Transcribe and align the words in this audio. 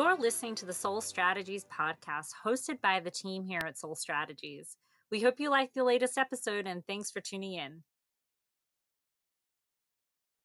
You're 0.00 0.16
listening 0.16 0.54
to 0.54 0.64
the 0.64 0.72
Soul 0.72 1.02
Strategies 1.02 1.66
podcast 1.66 2.28
hosted 2.42 2.80
by 2.80 3.00
the 3.00 3.10
team 3.10 3.44
here 3.44 3.60
at 3.66 3.76
Soul 3.76 3.94
Strategies. 3.94 4.78
We 5.10 5.20
hope 5.20 5.38
you 5.38 5.50
like 5.50 5.74
the 5.74 5.84
latest 5.84 6.16
episode 6.16 6.66
and 6.66 6.82
thanks 6.86 7.10
for 7.10 7.20
tuning 7.20 7.52
in. 7.52 7.82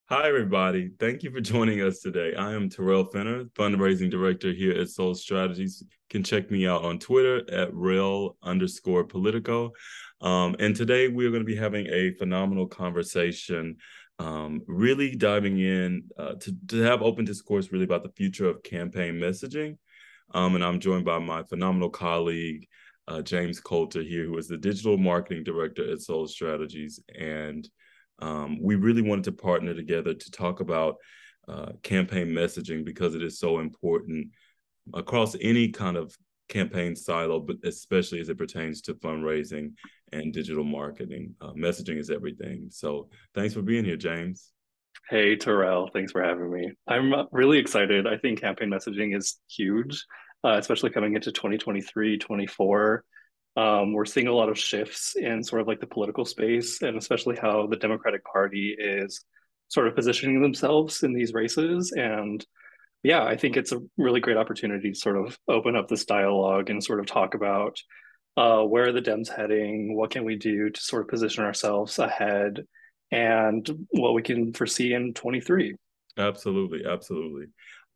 Hi, 0.09 0.27
everybody. 0.27 0.91
Thank 0.99 1.23
you 1.23 1.31
for 1.31 1.39
joining 1.39 1.81
us 1.81 2.01
today. 2.01 2.35
I 2.35 2.51
am 2.51 2.67
Terrell 2.67 3.05
Fenner, 3.05 3.45
fundraising 3.57 4.11
director 4.11 4.51
here 4.51 4.73
at 4.73 4.89
Soul 4.89 5.15
Strategies. 5.15 5.79
You 5.79 5.87
can 6.09 6.21
check 6.21 6.51
me 6.51 6.67
out 6.67 6.83
on 6.83 6.99
Twitter 6.99 7.49
at 7.49 7.73
rel 7.73 8.35
underscore 8.43 9.05
politico. 9.05 9.71
Um, 10.19 10.57
and 10.59 10.75
today 10.75 11.07
we 11.07 11.25
are 11.25 11.31
going 11.31 11.43
to 11.43 11.45
be 11.45 11.55
having 11.55 11.87
a 11.87 12.11
phenomenal 12.15 12.67
conversation, 12.67 13.77
um, 14.19 14.61
really 14.67 15.15
diving 15.15 15.59
in 15.59 16.03
uh, 16.17 16.35
to, 16.35 16.55
to 16.67 16.81
have 16.81 17.01
open 17.01 17.25
discourse 17.25 17.71
really 17.71 17.83
about 17.83 18.03
the 18.03 18.13
future 18.15 18.47
of 18.47 18.63
campaign 18.63 19.15
messaging. 19.15 19.77
Um, 20.33 20.55
and 20.55 20.63
I'm 20.63 20.79
joined 20.79 21.05
by 21.05 21.19
my 21.19 21.43
phenomenal 21.43 21.89
colleague, 21.89 22.67
uh, 23.07 23.21
James 23.21 23.59
Coulter 23.59 24.01
here, 24.01 24.25
who 24.25 24.37
is 24.37 24.47
the 24.47 24.57
digital 24.57 24.97
marketing 24.97 25.43
director 25.43 25.91
at 25.91 26.01
Soul 26.01 26.27
Strategies. 26.27 26.99
And 27.17 27.67
um, 28.19 28.61
we 28.61 28.75
really 28.75 29.01
wanted 29.01 29.25
to 29.25 29.31
partner 29.33 29.73
together 29.73 30.13
to 30.13 30.31
talk 30.31 30.61
about 30.61 30.95
uh, 31.47 31.73
campaign 31.83 32.27
messaging 32.27 32.83
because 32.83 33.13
it 33.13 33.21
is 33.21 33.37
so 33.37 33.59
important 33.59 34.27
across 34.93 35.35
any 35.41 35.69
kind 35.69 35.97
of 35.97 36.15
campaign 36.47 36.95
silo, 36.95 37.39
but 37.39 37.57
especially 37.63 38.19
as 38.19 38.29
it 38.29 38.37
pertains 38.37 38.81
to 38.81 38.93
fundraising 38.95 39.73
and 40.11 40.33
digital 40.33 40.63
marketing. 40.63 41.35
Uh, 41.41 41.53
messaging 41.53 41.97
is 41.97 42.09
everything. 42.09 42.67
So 42.71 43.09
thanks 43.33 43.53
for 43.53 43.61
being 43.61 43.85
here, 43.85 43.97
James. 43.97 44.51
Hey, 45.09 45.35
Terrell. 45.35 45.89
Thanks 45.93 46.11
for 46.11 46.23
having 46.23 46.51
me. 46.51 46.71
I'm 46.87 47.13
uh, 47.13 47.23
really 47.31 47.59
excited. 47.59 48.07
I 48.07 48.17
think 48.17 48.41
campaign 48.41 48.69
messaging 48.69 49.15
is 49.15 49.37
huge, 49.47 50.03
uh, 50.43 50.57
especially 50.57 50.89
coming 50.89 51.15
into 51.15 51.31
2023, 51.31 52.17
24. 52.17 53.03
Um, 53.57 53.93
we're 53.93 54.05
seeing 54.05 54.27
a 54.27 54.33
lot 54.33 54.49
of 54.49 54.57
shifts 54.57 55.15
in 55.15 55.43
sort 55.43 55.61
of 55.61 55.67
like 55.67 55.79
the 55.79 55.87
political 55.87 56.25
space, 56.25 56.81
and 56.81 56.97
especially 56.97 57.37
how 57.37 57.67
the 57.67 57.77
Democratic 57.77 58.23
Party 58.25 58.75
is 58.77 59.23
sort 59.67 59.87
of 59.87 59.95
positioning 59.95 60.41
themselves 60.41 61.03
in 61.03 61.13
these 61.13 61.33
races. 61.33 61.93
And 61.95 62.45
yeah, 63.03 63.23
I 63.23 63.37
think 63.37 63.55
it's 63.55 63.71
a 63.71 63.81
really 63.97 64.19
great 64.19 64.37
opportunity 64.37 64.91
to 64.91 64.97
sort 64.97 65.17
of 65.17 65.37
open 65.47 65.75
up 65.75 65.87
this 65.87 66.05
dialogue 66.05 66.69
and 66.69 66.83
sort 66.83 66.99
of 66.99 67.05
talk 67.05 67.35
about 67.35 67.77
uh, 68.37 68.61
where 68.63 68.87
are 68.87 68.91
the 68.91 69.01
Dems 69.01 69.29
heading, 69.29 69.95
what 69.95 70.11
can 70.11 70.25
we 70.25 70.35
do 70.35 70.69
to 70.69 70.81
sort 70.81 71.03
of 71.03 71.07
position 71.07 71.43
ourselves 71.43 71.99
ahead, 71.99 72.65
and 73.11 73.87
what 73.91 74.13
we 74.13 74.21
can 74.21 74.53
foresee 74.53 74.93
in 74.93 75.13
23. 75.13 75.75
Absolutely, 76.17 76.85
absolutely. 76.85 77.47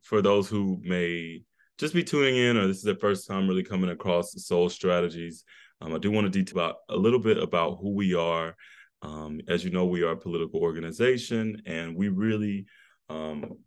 For 0.02 0.22
those 0.22 0.48
who 0.48 0.80
may 0.82 1.42
just 1.78 1.94
be 1.94 2.04
tuning 2.04 2.38
in, 2.38 2.58
or 2.58 2.68
this 2.68 2.78
is 2.78 2.84
their 2.84 2.96
first 2.96 3.28
time 3.28 3.48
really 3.48 3.64
coming 3.64 3.90
across 3.90 4.34
Soul 4.46 4.70
Strategies, 4.70 5.44
um, 5.82 5.94
I 5.94 5.98
do 5.98 6.12
want 6.12 6.26
to 6.26 6.30
detail 6.30 6.62
about 6.62 6.76
a 6.90 6.96
little 6.96 7.20
bit 7.20 7.42
about 7.42 7.80
who 7.82 7.92
we 7.92 8.14
are. 8.14 8.56
Um, 9.02 9.40
as 9.48 9.64
you 9.64 9.72
know, 9.72 9.86
we 9.86 10.04
are 10.04 10.12
a 10.12 10.18
political 10.18 10.60
organization, 10.60 11.62
and 11.66 11.96
we 11.96 12.10
really 12.10 12.66
um, 13.10 13.58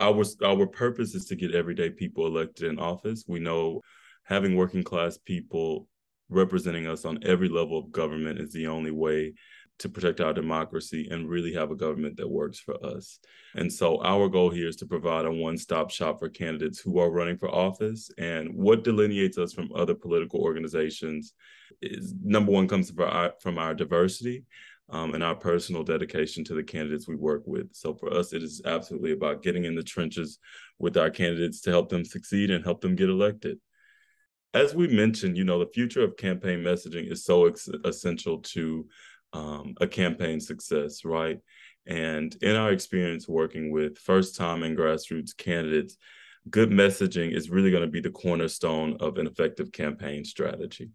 our 0.00 0.24
our 0.44 0.66
purpose 0.66 1.14
is 1.14 1.26
to 1.26 1.36
get 1.36 1.54
everyday 1.54 1.90
people 1.90 2.26
elected 2.26 2.68
in 2.68 2.80
office. 2.80 3.24
We 3.28 3.38
know 3.38 3.80
having 4.24 4.56
working 4.56 4.82
class 4.82 5.18
people 5.18 5.88
representing 6.28 6.86
us 6.86 7.04
on 7.04 7.18
every 7.24 7.48
level 7.48 7.78
of 7.78 7.92
government 7.92 8.40
is 8.40 8.52
the 8.52 8.66
only 8.66 8.90
way 8.90 9.34
to 9.78 9.88
protect 9.88 10.20
our 10.20 10.32
democracy 10.32 11.08
and 11.10 11.28
really 11.28 11.52
have 11.52 11.70
a 11.70 11.76
government 11.76 12.16
that 12.16 12.28
works 12.28 12.60
for 12.60 12.76
us. 12.84 13.18
And 13.56 13.72
so 13.72 14.02
our 14.04 14.28
goal 14.28 14.50
here 14.50 14.68
is 14.68 14.76
to 14.76 14.86
provide 14.86 15.24
a 15.24 15.32
one-stop 15.32 15.90
shop 15.90 16.20
for 16.20 16.28
candidates 16.28 16.78
who 16.78 16.98
are 16.98 17.10
running 17.10 17.36
for 17.36 17.48
office. 17.48 18.10
And 18.18 18.54
what 18.54 18.84
delineates 18.84 19.38
us 19.38 19.52
from 19.52 19.72
other 19.74 19.94
political 19.94 20.40
organizations 20.40 21.34
is 21.80 22.14
number 22.22 22.52
one 22.52 22.68
comes 22.68 22.90
from 22.90 23.08
our, 23.08 23.32
from 23.40 23.58
our 23.58 23.74
diversity. 23.74 24.44
Um, 24.88 25.14
and 25.14 25.24
our 25.24 25.36
personal 25.36 25.84
dedication 25.84 26.44
to 26.44 26.54
the 26.54 26.62
candidates 26.62 27.08
we 27.08 27.14
work 27.14 27.44
with. 27.46 27.68
So 27.72 27.94
for 27.94 28.12
us, 28.12 28.34
it 28.34 28.42
is 28.42 28.60
absolutely 28.66 29.12
about 29.12 29.42
getting 29.42 29.64
in 29.64 29.74
the 29.74 29.82
trenches 29.82 30.38
with 30.78 30.98
our 30.98 31.08
candidates 31.08 31.62
to 31.62 31.70
help 31.70 31.88
them 31.88 32.04
succeed 32.04 32.50
and 32.50 32.62
help 32.62 32.82
them 32.82 32.94
get 32.94 33.08
elected. 33.08 33.58
As 34.54 34.74
we 34.74 34.88
mentioned, 34.88 35.36
you 35.36 35.44
know, 35.44 35.58
the 35.58 35.72
future 35.72 36.02
of 36.02 36.16
campaign 36.16 36.60
messaging 36.60 37.10
is 37.10 37.24
so 37.24 37.46
ex- 37.46 37.68
essential 37.84 38.38
to 38.38 38.86
um, 39.32 39.74
a 39.80 39.86
campaign 39.86 40.40
success, 40.40 41.04
right? 41.04 41.38
And 41.86 42.36
in 42.42 42.54
our 42.54 42.70
experience 42.70 43.26
working 43.26 43.70
with 43.70 43.98
first 43.98 44.36
time 44.36 44.62
and 44.62 44.76
grassroots 44.76 45.36
candidates, 45.36 45.96
good 46.50 46.70
messaging 46.70 47.34
is 47.34 47.50
really 47.50 47.70
going 47.70 47.82
to 47.84 47.90
be 47.90 48.00
the 48.00 48.10
cornerstone 48.10 48.96
of 49.00 49.18
an 49.18 49.26
effective 49.26 49.72
campaign 49.72 50.24
strategy. 50.24 50.90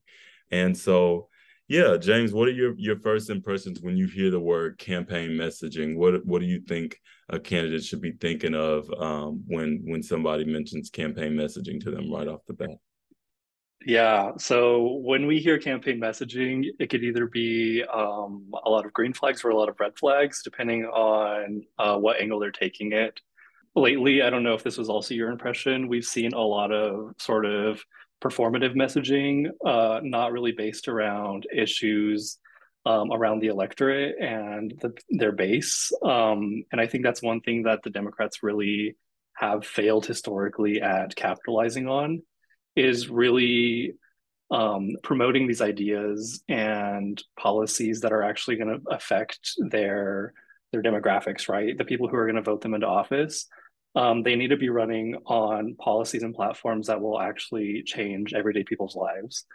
And 0.52 0.78
so, 0.78 1.30
yeah, 1.68 1.98
James, 1.98 2.34
what 2.34 2.48
are 2.48 2.52
your, 2.54 2.74
your 2.78 3.00
first 3.00 3.30
impressions 3.30 3.82
when 3.82 3.98
you 3.98 4.08
hear 4.08 4.32
the 4.32 4.40
word 4.40 4.78
campaign 4.78 5.32
messaging? 5.32 5.98
What 5.98 6.26
what 6.26 6.40
do 6.40 6.46
you 6.46 6.62
think 6.62 6.98
a 7.28 7.40
candidate 7.40 7.84
should 7.84 8.02
be 8.02 8.14
thinking 8.14 8.56
of 8.56 8.90
um, 8.98 9.44
when 9.48 9.82
when 9.86 10.02
somebody 10.02 10.46
mentions 10.46 10.90
campaign 10.90 11.34
messaging 11.34 11.82
to 11.84 11.92
them 11.92 12.12
right 12.12 12.28
off 12.28 12.46
the 12.48 12.54
bat? 12.54 12.78
Yeah. 13.88 14.32
So 14.38 15.00
when 15.02 15.28
we 15.28 15.40
hear 15.40 15.58
campaign 15.58 15.98
messaging, 15.98 16.66
it 16.78 16.90
could 16.90 17.06
either 17.06 17.26
be 17.26 17.86
um, 17.86 18.52
a 18.66 18.70
lot 18.70 18.86
of 18.86 18.92
green 18.92 19.14
flags 19.14 19.46
or 19.46 19.50
a 19.50 19.56
lot 19.56 19.70
of 19.70 19.80
red 19.80 19.98
flags, 19.98 20.44
depending 20.44 20.84
on 20.84 21.64
uh, 21.80 21.98
what 21.98 22.20
angle 22.20 22.38
they're 22.38 22.52
taking 22.52 22.92
it. 22.92 23.22
Lately, 23.78 24.22
I 24.22 24.30
don't 24.30 24.44
know 24.44 24.56
if 24.56 24.62
this 24.62 24.78
was 24.78 24.90
also 24.90 25.14
your 25.14 25.30
impression, 25.30 25.88
we've 25.88 26.04
seen 26.04 26.34
a 26.34 26.40
lot 26.42 26.74
of 26.74 27.14
sort 27.18 27.46
of 27.46 27.82
performative 28.22 28.76
messaging, 28.76 29.52
uh, 29.66 30.02
not 30.04 30.34
really 30.34 30.52
based 30.52 30.90
around 30.90 31.48
issues 31.56 32.40
um, 32.86 33.14
around 33.14 33.40
the 33.40 33.48
electorate 33.48 34.18
and 34.20 34.74
the, 34.82 34.94
their 35.12 35.32
base. 35.32 35.94
Um, 36.04 36.66
and 36.74 36.82
I 36.82 36.88
think 36.88 37.06
that's 37.06 37.24
one 37.24 37.40
thing 37.40 37.64
that 37.64 37.84
the 37.84 37.90
Democrats 37.90 38.44
really 38.44 38.98
have 39.38 39.66
failed 39.66 40.06
historically 40.06 40.82
at 40.82 41.16
capitalizing 41.16 41.88
on 41.88 42.24
is 42.78 43.10
really 43.10 43.96
um, 44.52 44.96
promoting 45.04 45.48
these 45.48 45.62
ideas 45.62 46.42
and 46.48 47.22
policies 47.38 48.02
that 48.02 48.14
are 48.14 48.24
actually 48.24 48.56
going 48.56 48.80
to 48.80 48.90
affect 48.90 49.40
their 49.58 50.34
their 50.72 50.84
demographics, 50.84 51.48
right? 51.50 51.78
The 51.78 51.86
people 51.86 52.08
who 52.08 52.18
are 52.18 52.26
going 52.26 52.36
to 52.36 52.42
vote 52.42 52.62
them 52.62 52.74
into 52.74 52.88
office. 52.88 53.48
Um, 53.96 54.22
they 54.22 54.36
need 54.36 54.50
to 54.50 54.58
be 54.58 54.70
running 54.70 55.16
on 55.26 55.76
policies 55.76 56.24
and 56.24 56.36
platforms 56.36 56.88
that 56.88 57.02
will 57.02 57.20
actually 57.20 57.84
change 57.84 58.34
everyday 58.34 58.64
people's 58.64 58.96
lives. 58.96 59.46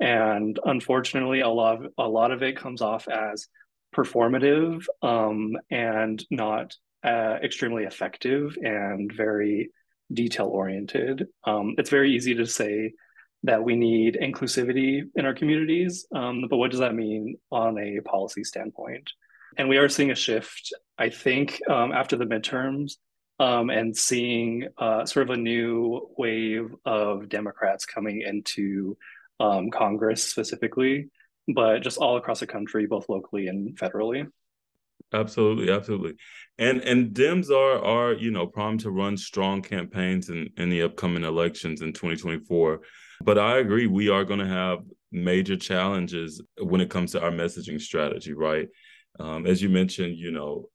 And 0.00 0.58
unfortunately, 0.64 1.40
a 1.40 1.48
lot 1.48 1.84
of, 1.84 1.92
a 1.96 2.08
lot 2.08 2.32
of 2.32 2.42
it 2.42 2.56
comes 2.56 2.82
off 2.82 3.08
as 3.08 3.46
performative 3.94 4.84
um, 5.02 5.56
and 5.70 6.22
not 6.30 6.74
uh, 7.04 7.38
extremely 7.42 7.84
effective 7.84 8.58
and 8.60 9.10
very 9.12 9.70
detail 10.12 10.46
oriented. 10.46 11.28
Um, 11.44 11.74
it's 11.78 11.90
very 11.90 12.14
easy 12.14 12.34
to 12.34 12.46
say 12.46 12.92
that 13.42 13.62
we 13.62 13.76
need 13.76 14.18
inclusivity 14.20 15.02
in 15.14 15.24
our 15.24 15.34
communities, 15.34 16.06
um, 16.14 16.46
but 16.48 16.56
what 16.56 16.70
does 16.70 16.80
that 16.80 16.94
mean 16.94 17.36
on 17.50 17.78
a 17.78 18.00
policy 18.00 18.44
standpoint? 18.44 19.10
And 19.56 19.68
we 19.68 19.78
are 19.78 19.88
seeing 19.88 20.10
a 20.10 20.16
shift, 20.16 20.72
I 20.98 21.10
think, 21.10 21.60
um, 21.68 21.92
after 21.92 22.16
the 22.16 22.24
midterms 22.24 22.94
um, 23.38 23.70
and 23.70 23.96
seeing 23.96 24.68
uh, 24.78 25.04
sort 25.06 25.30
of 25.30 25.34
a 25.34 25.40
new 25.40 26.08
wave 26.16 26.74
of 26.84 27.28
Democrats 27.28 27.84
coming 27.84 28.22
into 28.22 28.96
um, 29.38 29.70
Congress 29.70 30.22
specifically, 30.22 31.08
but 31.54 31.80
just 31.80 31.98
all 31.98 32.16
across 32.16 32.40
the 32.40 32.46
country, 32.46 32.86
both 32.86 33.08
locally 33.08 33.48
and 33.48 33.76
federally. 33.78 34.26
Absolutely, 35.12 35.70
absolutely. 35.72 36.14
And 36.58 36.80
and 36.82 37.14
Dems 37.14 37.50
are 37.50 37.82
are, 37.84 38.12
you 38.14 38.30
know, 38.30 38.46
primed 38.46 38.80
to 38.80 38.90
run 38.90 39.16
strong 39.16 39.62
campaigns 39.62 40.28
in, 40.30 40.48
in 40.56 40.68
the 40.68 40.82
upcoming 40.82 41.24
elections 41.24 41.80
in 41.80 41.92
2024. 41.92 42.80
But 43.22 43.38
I 43.38 43.58
agree, 43.58 43.86
we 43.86 44.08
are 44.08 44.24
going 44.24 44.40
to 44.40 44.46
have 44.46 44.80
major 45.12 45.56
challenges 45.56 46.42
when 46.60 46.80
it 46.80 46.90
comes 46.90 47.12
to 47.12 47.22
our 47.22 47.30
messaging 47.30 47.80
strategy, 47.80 48.32
right? 48.34 48.68
Um, 49.18 49.46
as 49.46 49.62
you 49.62 49.68
mentioned, 49.68 50.18
you 50.18 50.32
know, 50.32 50.68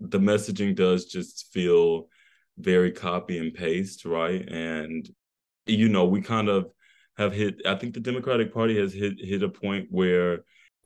the 0.00 0.18
messaging 0.18 0.74
does 0.74 1.06
just 1.06 1.52
feel 1.52 2.08
very 2.58 2.92
copy 2.92 3.38
and 3.38 3.54
paste, 3.54 4.04
right? 4.04 4.46
And 4.48 5.08
you 5.66 5.88
know, 5.88 6.06
we 6.06 6.22
kind 6.22 6.48
of 6.48 6.70
have 7.18 7.32
hit. 7.32 7.62
I 7.66 7.76
think 7.76 7.94
the 7.94 8.00
Democratic 8.00 8.52
Party 8.52 8.78
has 8.80 8.92
hit 8.92 9.14
hit 9.20 9.42
a 9.42 9.48
point 9.48 9.88
where 9.90 10.40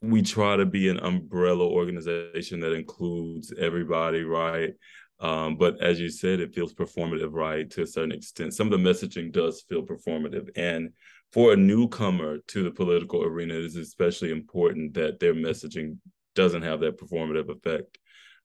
we 0.09 0.21
try 0.21 0.55
to 0.55 0.65
be 0.65 0.89
an 0.89 0.99
umbrella 0.99 1.65
organization 1.65 2.59
that 2.61 2.73
includes 2.73 3.53
everybody, 3.57 4.23
right? 4.23 4.73
Um, 5.19 5.57
but 5.57 5.81
as 5.81 5.99
you 5.99 6.09
said, 6.09 6.39
it 6.39 6.53
feels 6.53 6.73
performative, 6.73 7.31
right? 7.31 7.69
To 7.71 7.83
a 7.83 7.87
certain 7.87 8.11
extent, 8.11 8.53
some 8.53 8.71
of 8.71 8.71
the 8.71 8.89
messaging 8.89 9.31
does 9.31 9.63
feel 9.67 9.83
performative, 9.83 10.49
and 10.55 10.91
for 11.31 11.53
a 11.53 11.57
newcomer 11.57 12.39
to 12.47 12.63
the 12.63 12.71
political 12.71 13.23
arena, 13.23 13.53
it 13.55 13.65
is 13.65 13.75
especially 13.75 14.31
important 14.31 14.93
that 14.93 15.19
their 15.19 15.33
messaging 15.33 15.97
doesn't 16.33 16.61
have 16.61 16.81
that 16.81 16.97
performative 16.97 17.49
effect 17.49 17.97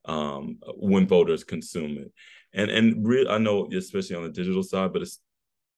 um, 0.04 0.58
when 0.76 1.06
voters 1.06 1.44
consume 1.44 1.98
it. 1.98 2.12
And 2.52 2.70
and 2.70 3.06
re- 3.06 3.28
I 3.28 3.38
know, 3.38 3.68
especially 3.72 4.16
on 4.16 4.24
the 4.24 4.30
digital 4.30 4.62
side, 4.62 4.92
but 4.92 5.02
it's 5.02 5.20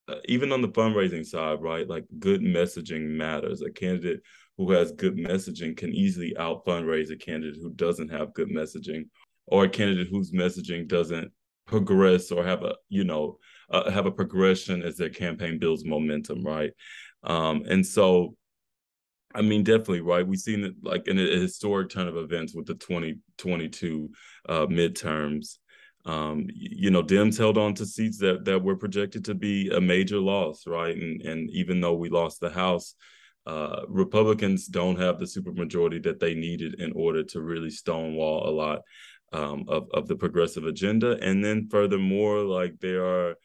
uh, 0.07 0.15
even 0.25 0.51
on 0.51 0.61
the 0.61 0.69
fundraising 0.69 1.25
side, 1.25 1.61
right? 1.61 1.87
Like 1.87 2.05
good 2.19 2.41
messaging 2.41 3.01
matters. 3.01 3.61
A 3.61 3.71
candidate 3.71 4.21
who 4.57 4.71
has 4.71 4.91
good 4.91 5.17
messaging 5.17 5.75
can 5.75 5.89
easily 5.93 6.35
out 6.37 6.65
fundraise 6.65 7.11
a 7.11 7.15
candidate 7.15 7.59
who 7.61 7.71
doesn't 7.71 8.09
have 8.09 8.33
good 8.33 8.49
messaging 8.49 9.05
or 9.47 9.65
a 9.65 9.69
candidate 9.69 10.07
whose 10.09 10.31
messaging 10.31 10.87
doesn't 10.87 11.31
progress 11.65 12.31
or 12.31 12.43
have 12.43 12.63
a 12.63 12.75
you 12.89 13.03
know 13.03 13.37
uh, 13.69 13.89
have 13.89 14.05
a 14.05 14.11
progression 14.11 14.83
as 14.83 14.97
their 14.97 15.09
campaign 15.09 15.57
builds 15.57 15.85
momentum 15.85 16.43
right? 16.43 16.71
Um 17.23 17.63
and 17.67 17.85
so 17.85 18.35
i 19.33 19.41
mean 19.41 19.63
definitely 19.63 20.01
right? 20.01 20.27
We've 20.27 20.39
seen 20.39 20.63
it 20.63 20.73
like 20.83 21.07
in 21.07 21.17
a, 21.17 21.39
historic 21.39 21.89
turn 21.89 22.07
of 22.07 22.17
events 22.17 22.53
with 22.53 22.67
the 22.67 22.75
2022 22.75 24.09
uh 24.49 24.65
midterms. 24.67 25.57
Um 26.05 26.47
you 26.53 26.91
know 26.91 27.01
dems 27.01 27.37
held 27.37 27.57
on 27.57 27.73
to 27.75 27.85
seats 27.85 28.17
that 28.19 28.45
that 28.45 28.61
were 28.61 28.75
projected 28.75 29.25
to 29.25 29.33
be 29.33 29.69
a 29.69 29.81
major 29.81 30.19
loss 30.19 30.67
right? 30.67 30.95
And 30.95 31.21
and 31.21 31.49
even 31.51 31.81
though 31.81 31.95
we 31.95 32.09
lost 32.09 32.39
the 32.39 32.49
house 32.49 32.95
uh, 33.45 33.81
Republicans 33.87 34.67
don't 34.67 34.99
have 34.99 35.19
the 35.19 35.25
supermajority 35.25 36.01
that 36.03 36.19
they 36.19 36.33
needed 36.33 36.79
in 36.79 36.93
order 36.93 37.23
to 37.23 37.41
really 37.41 37.69
stonewall 37.69 38.47
a 38.47 38.51
lot 38.51 38.81
um, 39.33 39.65
of 39.67 39.87
of 39.93 40.07
the 40.07 40.15
progressive 40.15 40.65
agenda, 40.65 41.17
and 41.21 41.43
then 41.43 41.67
furthermore, 41.69 42.39
like 42.39 42.79
they 42.79 42.95
are 42.95 43.35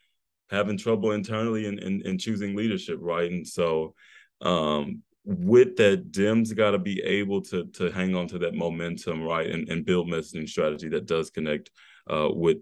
having 0.49 0.77
trouble 0.77 1.11
internally 1.11 1.65
in, 1.67 1.77
in, 1.79 2.01
in 2.05 2.17
choosing 2.17 2.55
leadership, 2.55 2.97
right? 3.01 3.29
And 3.31 3.47
so, 3.47 3.93
um, 4.41 5.03
with 5.23 5.75
that, 5.77 6.11
Dems 6.11 6.55
got 6.55 6.71
to 6.71 6.79
be 6.79 7.01
able 7.01 7.41
to 7.43 7.65
to 7.73 7.91
hang 7.91 8.15
on 8.15 8.27
to 8.29 8.39
that 8.39 8.55
momentum, 8.55 9.23
right, 9.23 9.49
and, 9.49 9.67
and 9.69 9.85
build 9.85 10.07
messaging 10.07 10.47
strategy 10.47 10.89
that 10.89 11.07
does 11.07 11.29
connect 11.29 11.71
uh, 12.09 12.29
with 12.31 12.57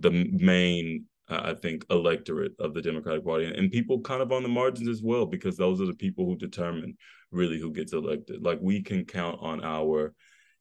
the 0.00 0.10
main 0.10 1.04
I 1.30 1.54
think, 1.54 1.84
electorate 1.90 2.52
of 2.58 2.74
the 2.74 2.82
Democratic 2.82 3.24
Party 3.24 3.46
and 3.46 3.70
people 3.70 4.00
kind 4.00 4.22
of 4.22 4.32
on 4.32 4.42
the 4.42 4.48
margins 4.48 4.88
as 4.88 5.02
well, 5.02 5.26
because 5.26 5.56
those 5.56 5.80
are 5.80 5.86
the 5.86 5.94
people 5.94 6.26
who 6.26 6.36
determine 6.36 6.96
really 7.30 7.58
who 7.60 7.72
gets 7.72 7.92
elected. 7.92 8.42
Like 8.42 8.58
we 8.60 8.82
can 8.82 9.04
count 9.04 9.38
on 9.40 9.62
our, 9.62 10.14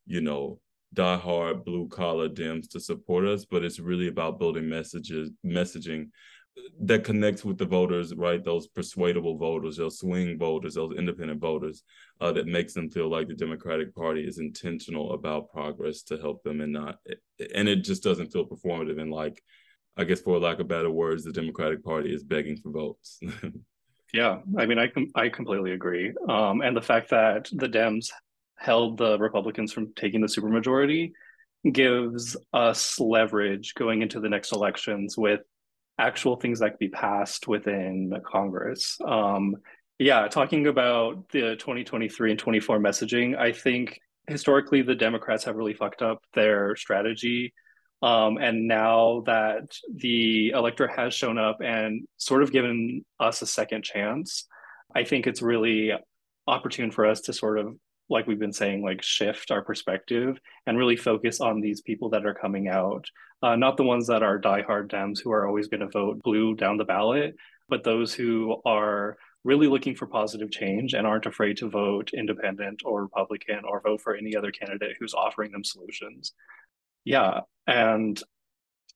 you 0.06 0.22
know, 0.22 0.60
diehard 0.96 1.66
blue 1.66 1.88
collar 1.88 2.30
Dems 2.30 2.70
to 2.72 2.80
support 2.80 3.26
us, 3.26 3.46
but 3.46 3.64
it's 3.64 3.80
really 3.80 4.08
about 4.08 4.40
building 4.40 4.68
messages, 4.68 5.32
messaging 5.46 6.10
that 6.82 7.04
connects 7.04 7.46
with 7.46 7.58
the 7.58 7.66
voters, 7.66 8.14
right? 8.16 8.44
Those 8.44 8.68
persuadable 8.68 9.38
voters, 9.38 9.78
those 9.78 10.00
swing 10.00 10.38
voters, 10.38 10.76
those 10.76 10.98
independent 10.98 11.40
voters, 11.40 11.84
uh, 12.20 12.32
that 12.34 12.48
makes 12.48 12.74
them 12.74 12.90
feel 12.90 13.10
like 13.10 13.28
the 13.28 13.34
Democratic 13.34 13.96
Party 13.96 14.22
is 14.22 14.40
intentional 14.40 15.14
about 15.14 15.52
progress 15.52 16.02
to 16.04 16.18
help 16.18 16.44
them 16.44 16.60
and 16.62 16.74
not, 16.74 16.98
and 17.56 17.70
it 17.70 17.84
just 17.84 18.04
doesn't 18.04 18.32
feel 18.32 18.46
performative 18.46 19.00
and 19.00 19.12
like 19.12 19.42
I 20.00 20.06
guess 20.06 20.22
for 20.22 20.40
lack 20.40 20.60
of 20.60 20.70
better 20.70 20.90
words, 20.90 21.26
the 21.26 21.34
Democratic 21.34 21.84
Party 21.84 22.14
is 22.16 22.24
begging 22.24 22.56
for 22.56 22.72
votes. 22.72 23.20
yeah, 24.14 24.40
I 24.58 24.66
mean, 24.66 24.80
I 24.80 24.88
com- 24.88 25.12
I 25.14 25.28
completely 25.28 25.74
agree. 25.74 26.14
Um, 26.30 26.62
and 26.62 26.76
the 26.76 26.82
fact 26.82 27.10
that 27.10 27.50
the 27.52 27.68
Dems 27.68 28.10
held 28.58 28.98
the 28.98 29.20
Republicans 29.20 29.74
from 29.74 29.94
taking 29.96 30.22
the 30.22 30.28
supermajority 30.28 31.12
gives 31.70 32.38
us 32.54 32.98
leverage 32.98 33.76
going 33.76 34.02
into 34.02 34.22
the 34.22 34.30
next 34.30 34.54
elections 34.54 35.18
with 35.18 35.42
actual 35.98 36.38
things 36.38 36.60
that 36.60 36.70
could 36.72 36.80
be 36.80 36.88
passed 36.88 37.50
within 37.50 38.14
Congress. 38.26 38.98
Um, 39.06 39.58
yeah, 39.98 40.30
talking 40.30 40.68
about 40.68 41.28
the 41.34 41.58
2023 41.58 42.32
and 42.32 42.40
24 42.40 42.80
messaging, 42.80 43.38
I 43.38 43.52
think 43.52 44.00
historically 44.28 44.82
the 44.82 44.96
Democrats 44.96 45.44
have 45.44 45.58
really 45.58 45.74
fucked 45.74 46.02
up 46.02 46.24
their 46.34 46.78
strategy 46.78 47.54
um, 48.02 48.38
and 48.38 48.68
now 48.68 49.24
that 49.26 49.76
the 49.94 50.50
electorate 50.50 50.98
has 50.98 51.14
shown 51.14 51.38
up 51.38 51.58
and 51.62 52.08
sort 52.18 52.44
of 52.44 52.52
given 52.52 53.04
us 53.20 53.42
a 53.42 53.46
second 53.46 53.84
chance, 53.84 54.46
I 54.96 55.04
think 55.04 55.28
it's 55.28 55.42
really 55.42 55.92
opportune 56.48 56.92
for 56.92 57.06
us 57.06 57.22
to 57.22 57.34
sort 57.34 57.60
of, 57.60 57.76
like 58.10 58.26
we've 58.26 58.40
been 58.40 58.54
saying, 58.54 58.84
like 58.84 59.04
shift 59.04 59.52
our 59.52 59.64
perspective 59.64 60.40
and 60.66 60.78
really 60.78 60.96
focus 60.96 61.42
on 61.42 61.62
these 61.62 61.82
people 61.82 62.10
that 62.12 62.26
are 62.26 62.34
coming 62.34 62.68
out, 62.68 63.06
uh, 63.44 63.56
not 63.56 63.78
the 63.78 63.84
ones 63.84 64.08
that 64.08 64.24
are 64.24 64.40
diehard 64.40 64.88
Dems 64.88 65.20
who 65.22 65.32
are 65.32 65.46
always 65.46 65.68
going 65.68 65.82
to 65.82 65.90
vote 65.90 66.24
blue 66.24 66.56
down 66.56 66.78
the 66.78 66.86
ballot, 66.86 67.36
but 67.68 67.84
those 67.84 68.14
who 68.14 68.62
are 68.66 69.18
really 69.44 69.68
looking 69.68 69.96
for 69.96 70.06
positive 70.06 70.52
change 70.52 70.94
and 70.94 71.06
aren't 71.06 71.26
afraid 71.26 71.58
to 71.58 71.70
vote 71.70 72.12
independent 72.14 72.82
or 72.84 73.04
Republican 73.04 73.62
or 73.64 73.82
vote 73.82 74.02
for 74.02 74.16
any 74.16 74.36
other 74.36 74.52
candidate 74.52 74.98
who's 75.00 75.14
offering 75.14 75.52
them 75.52 75.64
solutions. 75.64 76.34
Yeah. 77.06 77.42
And 77.68 78.22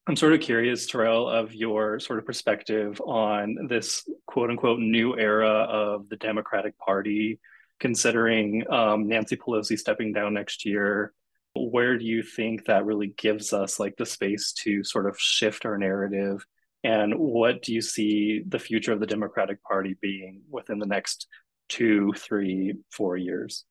I'm 0.06 0.16
sort 0.16 0.34
of 0.34 0.42
curious, 0.42 0.86
Terrell, 0.86 1.30
of 1.30 1.54
your 1.54 2.00
sort 2.00 2.20
of 2.20 2.26
perspective 2.26 3.00
on 3.02 3.68
this 3.70 4.08
quote 4.28 4.50
unquote 4.50 4.80
new 4.80 5.18
era 5.18 5.50
of 5.50 6.10
the 6.10 6.18
Democratic 6.18 6.78
Party, 6.78 7.40
considering 7.80 8.66
um, 8.70 9.08
Nancy 9.08 9.38
Pelosi 9.38 9.78
stepping 9.78 10.12
down 10.12 10.34
next 10.34 10.66
year. 10.66 11.14
Where 11.56 11.98
do 11.98 12.04
you 12.04 12.24
think 12.24 12.66
that 12.66 12.86
really 12.86 13.14
gives 13.16 13.54
us 13.54 13.80
like 13.80 13.96
the 13.96 14.06
space 14.06 14.52
to 14.64 14.84
sort 14.84 15.08
of 15.08 15.18
shift 15.20 15.66
our 15.66 15.78
narrative? 15.78 16.46
And 16.84 17.14
what 17.18 17.62
do 17.62 17.74
you 17.74 17.82
see 17.82 18.44
the 18.46 18.60
future 18.60 18.92
of 18.92 19.00
the 19.00 19.08
Democratic 19.08 19.64
Party 19.64 19.96
being 20.02 20.42
within 20.50 20.80
the 20.80 20.86
next 20.86 21.28
two, 21.70 22.12
three, 22.18 22.74
four 22.92 23.16
years? 23.16 23.64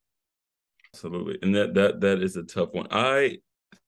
Absolutely. 0.94 1.38
And 1.43 1.55
that 1.55 1.75
that 1.75 2.00
that 2.00 2.23
is 2.23 2.37
a 2.37 2.43
tough 2.43 2.73
one. 2.73 2.87
I 2.90 3.38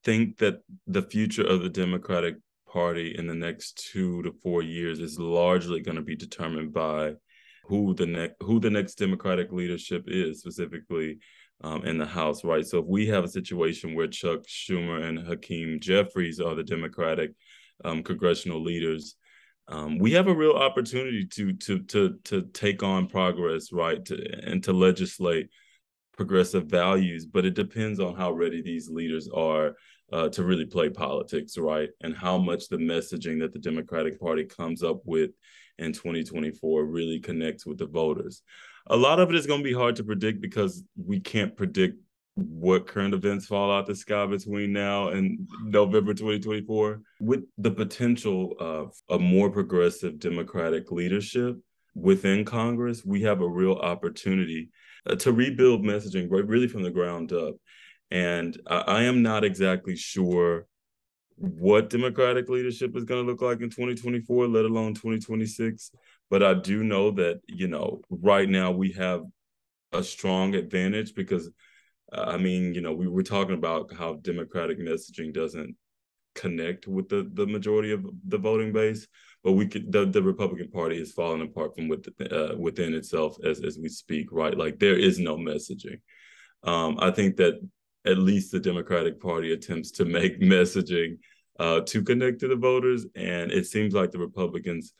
think 0.03 0.37
that 0.37 0.59
the 0.87 1.01
future 1.01 1.45
of 1.45 1.61
the 1.61 1.69
Democratic 1.69 2.35
Party 2.71 3.15
in 3.17 3.27
the 3.27 3.35
next 3.35 3.89
two 3.91 4.21
to 4.23 4.33
four 4.43 4.61
years 4.61 4.99
is 4.99 5.17
largely 5.17 5.81
going 5.81 5.95
to 5.95 6.01
be 6.01 6.15
determined 6.15 6.73
by 6.73 7.13
who 7.67 7.93
the 7.93 8.05
next 8.05 8.35
who 8.41 8.59
the 8.59 8.69
next 8.69 8.95
Democratic 8.95 9.51
leadership 9.51 10.03
is, 10.07 10.39
specifically 10.39 11.17
um, 11.63 11.85
in 11.85 11.97
the 11.97 12.05
House, 12.05 12.43
right? 12.43 12.65
So 12.65 12.79
if 12.79 12.85
we 12.85 13.07
have 13.07 13.23
a 13.23 13.29
situation 13.29 13.95
where 13.95 14.07
Chuck 14.07 14.41
Schumer 14.43 15.03
and 15.03 15.19
Hakeem 15.25 15.79
Jeffries 15.79 16.39
are 16.39 16.55
the 16.55 16.63
Democratic 16.63 17.31
um, 17.83 18.03
congressional 18.03 18.61
leaders, 18.61 19.15
um, 19.67 19.97
we 19.97 20.11
have 20.11 20.27
a 20.27 20.35
real 20.35 20.53
opportunity 20.53 21.25
to 21.25 21.53
to 21.53 21.79
to 21.83 22.17
to 22.25 22.41
take 22.53 22.83
on 22.83 23.07
progress, 23.07 23.71
right, 23.71 24.03
to, 24.05 24.15
and 24.43 24.63
to 24.65 24.73
legislate 24.73 25.49
progressive 26.17 26.65
values, 26.65 27.25
but 27.25 27.45
it 27.45 27.53
depends 27.53 27.99
on 27.99 28.15
how 28.15 28.31
ready 28.31 28.61
these 28.61 28.89
leaders 28.89 29.29
are 29.33 29.75
uh, 30.11 30.29
to 30.29 30.43
really 30.43 30.65
play 30.65 30.89
politics, 30.89 31.57
right? 31.57 31.89
And 32.01 32.15
how 32.15 32.37
much 32.37 32.67
the 32.67 32.77
messaging 32.77 33.39
that 33.39 33.53
the 33.53 33.59
Democratic 33.59 34.19
Party 34.19 34.45
comes 34.45 34.83
up 34.83 35.01
with 35.05 35.31
in 35.77 35.93
2024 35.93 36.85
really 36.85 37.19
connects 37.19 37.65
with 37.65 37.77
the 37.77 37.87
voters. 37.87 38.41
A 38.87 38.95
lot 38.95 39.19
of 39.19 39.29
it 39.29 39.35
is 39.35 39.47
going 39.47 39.61
to 39.61 39.63
be 39.63 39.73
hard 39.73 39.95
to 39.97 40.03
predict 40.03 40.41
because 40.41 40.83
we 40.95 41.19
can't 41.19 41.55
predict 41.55 41.99
what 42.35 42.85
current 42.85 43.13
events 43.13 43.45
fall 43.45 43.71
out 43.71 43.85
the 43.85 43.95
sky 43.95 44.25
between 44.25 44.73
now 44.73 45.09
and 45.09 45.47
November 45.63 46.13
2024. 46.13 47.01
With 47.19 47.45
the 47.57 47.71
potential 47.71 48.55
of 48.59 48.93
a 49.09 49.17
more 49.17 49.49
progressive 49.49 50.19
Democratic 50.19 50.91
leadership 50.91 51.57
within 51.95 52.43
Congress, 52.43 53.05
we 53.05 53.21
have 53.21 53.41
a 53.41 53.47
real 53.47 53.75
opportunity 53.75 54.69
uh, 55.09 55.15
to 55.15 55.31
rebuild 55.31 55.83
messaging 55.83 56.29
right, 56.29 56.47
really 56.47 56.67
from 56.67 56.83
the 56.83 56.91
ground 56.91 57.33
up. 57.33 57.55
And 58.11 58.59
I, 58.67 58.77
I 58.77 59.03
am 59.03 59.21
not 59.21 59.43
exactly 59.43 59.95
sure 59.95 60.67
what 61.37 61.89
Democratic 61.89 62.49
leadership 62.49 62.95
is 62.95 63.03
going 63.03 63.23
to 63.23 63.29
look 63.29 63.41
like 63.41 63.61
in 63.61 63.69
2024, 63.69 64.47
let 64.47 64.65
alone 64.65 64.93
2026. 64.93 65.91
But 66.29 66.43
I 66.43 66.53
do 66.53 66.83
know 66.83 67.11
that, 67.11 67.41
you 67.47 67.67
know, 67.67 68.01
right 68.09 68.47
now 68.49 68.71
we 68.71 68.93
have 68.93 69.21
a 69.91 70.03
strong 70.03 70.55
advantage 70.55 71.13
because, 71.13 71.49
uh, 72.11 72.25
I 72.27 72.37
mean, 72.37 72.73
you 72.73 72.81
know, 72.81 72.93
we 72.93 73.07
were 73.07 73.23
talking 73.23 73.55
about 73.55 73.93
how 73.93 74.15
Democratic 74.15 74.79
messaging 74.79 75.33
doesn't 75.33 75.75
connect 76.35 76.87
with 76.87 77.09
the, 77.09 77.29
the 77.33 77.47
majority 77.47 77.91
of 77.91 78.05
the 78.27 78.37
voting 78.37 78.73
base 78.73 79.07
but 79.45 79.51
we 79.51 79.67
could 79.67 79.91
the, 79.91 80.05
the 80.07 80.23
Republican 80.23 80.69
Party 80.71 80.99
is 80.99 81.13
falling 81.13 81.43
apart 81.43 81.75
from 81.75 81.87
within, 81.87 82.33
uh, 82.33 82.55
within 82.57 82.95
itself 82.95 83.37
as 83.45 83.61
as 83.63 83.77
we 83.77 83.87
speak, 83.87 84.27
right? 84.31 84.57
Like 84.57 84.79
there 84.79 84.97
is 84.97 85.19
no 85.19 85.37
messaging. 85.37 85.99
Um, 86.63 86.97
I 86.99 87.11
think 87.11 87.37
that 87.37 87.61
at 88.05 88.17
least 88.17 88.51
the 88.51 88.59
Democratic 88.59 89.21
Party 89.21 89.53
attempts 89.53 89.91
to 89.91 90.05
make 90.05 90.41
messaging 90.55 91.19
uh, 91.59 91.81
to 91.81 92.01
connect 92.01 92.39
to 92.39 92.47
the 92.47 92.55
voters, 92.55 93.05
and 93.15 93.51
it 93.51 93.67
seems 93.67 93.93
like 93.93 94.09
the 94.09 94.17
Republicans 94.17 94.93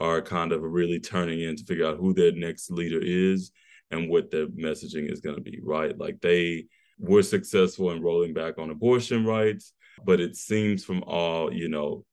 are 0.00 0.20
kind 0.20 0.50
of 0.50 0.62
really 0.62 0.98
turning 0.98 1.40
in 1.40 1.54
to 1.54 1.64
figure 1.64 1.86
out 1.86 1.98
who 1.98 2.12
their 2.12 2.32
next 2.32 2.72
leader 2.72 3.00
is 3.00 3.52
and 3.92 4.10
what 4.10 4.32
their 4.32 4.48
messaging 4.48 5.12
is 5.12 5.20
going 5.20 5.36
to 5.36 5.42
be, 5.42 5.60
right? 5.62 5.96
Like 5.96 6.20
they 6.20 6.66
were 6.98 7.22
successful 7.22 7.92
in 7.92 8.02
rolling 8.02 8.34
back 8.34 8.58
on 8.58 8.70
abortion 8.70 9.24
rights, 9.24 9.74
but 10.04 10.18
it 10.18 10.34
seems 10.34 10.84
from 10.84 11.04
all 11.04 11.52
you 11.52 11.68
know 11.68 12.04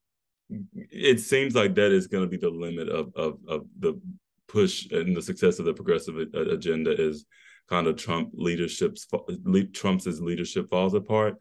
it 0.74 1.20
seems 1.20 1.54
like 1.54 1.74
that 1.74 1.92
is 1.92 2.06
going 2.06 2.24
to 2.24 2.28
be 2.28 2.36
the 2.36 2.50
limit 2.50 2.88
of 2.88 3.12
of 3.14 3.38
of 3.48 3.66
the 3.78 4.00
push 4.48 4.90
and 4.90 5.16
the 5.16 5.22
success 5.22 5.58
of 5.58 5.64
the 5.64 5.72
progressive 5.72 6.16
agenda 6.34 6.90
is 7.00 7.24
kind 7.68 7.86
of 7.86 7.96
Trump 7.96 8.30
leadership's 8.32 9.06
Trump's 9.72 10.06
leadership 10.20 10.68
falls 10.68 10.94
apart. 10.94 11.36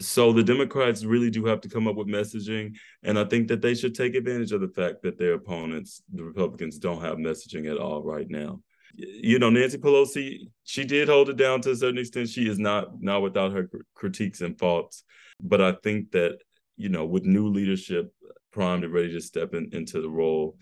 so 0.00 0.32
the 0.32 0.42
Democrats 0.42 1.04
really 1.04 1.30
do 1.30 1.46
have 1.46 1.60
to 1.62 1.68
come 1.68 1.88
up 1.88 1.96
with 1.96 2.08
messaging, 2.08 2.74
and 3.02 3.18
I 3.18 3.24
think 3.24 3.48
that 3.48 3.62
they 3.62 3.74
should 3.74 3.94
take 3.94 4.14
advantage 4.14 4.52
of 4.52 4.60
the 4.60 4.68
fact 4.68 5.02
that 5.02 5.18
their 5.18 5.34
opponents, 5.34 6.02
the 6.12 6.24
Republicans, 6.24 6.78
don't 6.78 7.02
have 7.02 7.16
messaging 7.16 7.70
at 7.70 7.78
all 7.78 8.02
right 8.02 8.28
now. 8.28 8.60
You 8.94 9.38
know, 9.38 9.48
Nancy 9.48 9.78
Pelosi, 9.78 10.50
she 10.64 10.84
did 10.84 11.08
hold 11.08 11.30
it 11.30 11.36
down 11.36 11.62
to 11.62 11.70
a 11.70 11.76
certain 11.76 11.98
extent. 11.98 12.28
She 12.28 12.46
is 12.48 12.58
not 12.58 13.00
not 13.00 13.22
without 13.22 13.52
her 13.52 13.70
critiques 13.94 14.42
and 14.42 14.58
faults, 14.58 15.04
but 15.40 15.62
I 15.62 15.72
think 15.82 16.10
that 16.10 16.38
you 16.76 16.88
know, 16.88 17.04
with 17.04 17.24
new 17.24 17.48
leadership 17.48 18.12
primed 18.52 18.84
and 18.84 18.92
ready 18.92 19.12
to 19.12 19.20
step 19.20 19.54
in, 19.54 19.68
into 19.72 20.00
the 20.00 20.10
role, 20.10 20.56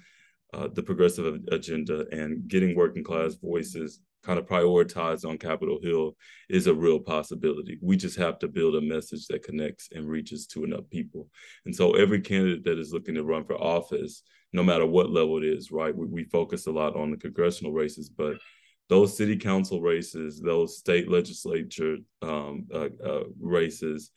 uh, 0.52 0.68
the 0.72 0.82
progressive 0.82 1.40
agenda 1.50 2.06
and 2.12 2.48
getting 2.48 2.74
working 2.74 3.04
class 3.04 3.34
voices 3.34 4.00
kind 4.22 4.38
of 4.38 4.46
prioritized 4.46 5.26
on 5.26 5.38
Capitol 5.38 5.78
Hill 5.82 6.16
is 6.48 6.66
a 6.66 6.74
real 6.74 6.98
possibility. 6.98 7.78
We 7.80 7.96
just 7.96 8.18
have 8.18 8.38
to 8.40 8.48
build 8.48 8.74
a 8.74 8.80
message 8.80 9.26
that 9.28 9.42
connects 9.42 9.88
and 9.92 10.08
reaches 10.08 10.46
to 10.48 10.64
enough 10.64 10.84
people. 10.90 11.28
And 11.64 11.74
so 11.74 11.92
every 11.92 12.20
candidate 12.20 12.64
that 12.64 12.78
is 12.78 12.92
looking 12.92 13.14
to 13.14 13.24
run 13.24 13.44
for 13.44 13.54
office, 13.54 14.22
no 14.52 14.62
matter 14.62 14.84
what 14.84 15.10
level 15.10 15.38
it 15.38 15.44
is, 15.44 15.70
right? 15.70 15.96
We, 15.96 16.06
we 16.06 16.24
focus 16.24 16.66
a 16.66 16.72
lot 16.72 16.96
on 16.96 17.10
the 17.10 17.16
congressional 17.16 17.72
races, 17.72 18.10
but 18.10 18.36
those 18.88 19.16
city 19.16 19.36
council 19.36 19.80
races, 19.80 20.40
those 20.40 20.76
state 20.76 21.08
legislature 21.08 21.96
um, 22.22 22.66
uh, 22.74 22.88
uh, 23.04 23.24
races, 23.40 24.10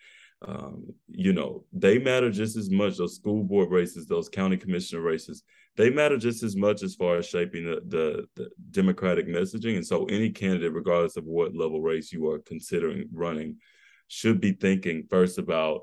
um, 0.45 0.93
you 1.07 1.33
know, 1.33 1.63
they 1.71 1.99
matter 1.99 2.29
just 2.29 2.57
as 2.57 2.69
much. 2.69 2.97
Those 2.97 3.15
school 3.15 3.43
board 3.43 3.71
races, 3.71 4.05
those 4.05 4.29
county 4.29 4.57
commissioner 4.57 5.01
races, 5.01 5.43
they 5.77 5.89
matter 5.89 6.17
just 6.17 6.43
as 6.43 6.55
much 6.55 6.83
as 6.83 6.95
far 6.95 7.17
as 7.17 7.27
shaping 7.27 7.65
the, 7.65 7.81
the, 7.87 8.25
the, 8.35 8.49
democratic 8.71 9.27
messaging. 9.27 9.75
And 9.75 9.85
so, 9.85 10.05
any 10.05 10.29
candidate, 10.29 10.73
regardless 10.73 11.17
of 11.17 11.25
what 11.25 11.55
level 11.55 11.81
race 11.81 12.11
you 12.11 12.27
are 12.29 12.39
considering 12.39 13.07
running, 13.13 13.57
should 14.07 14.41
be 14.41 14.51
thinking 14.51 15.05
first 15.09 15.37
about 15.37 15.81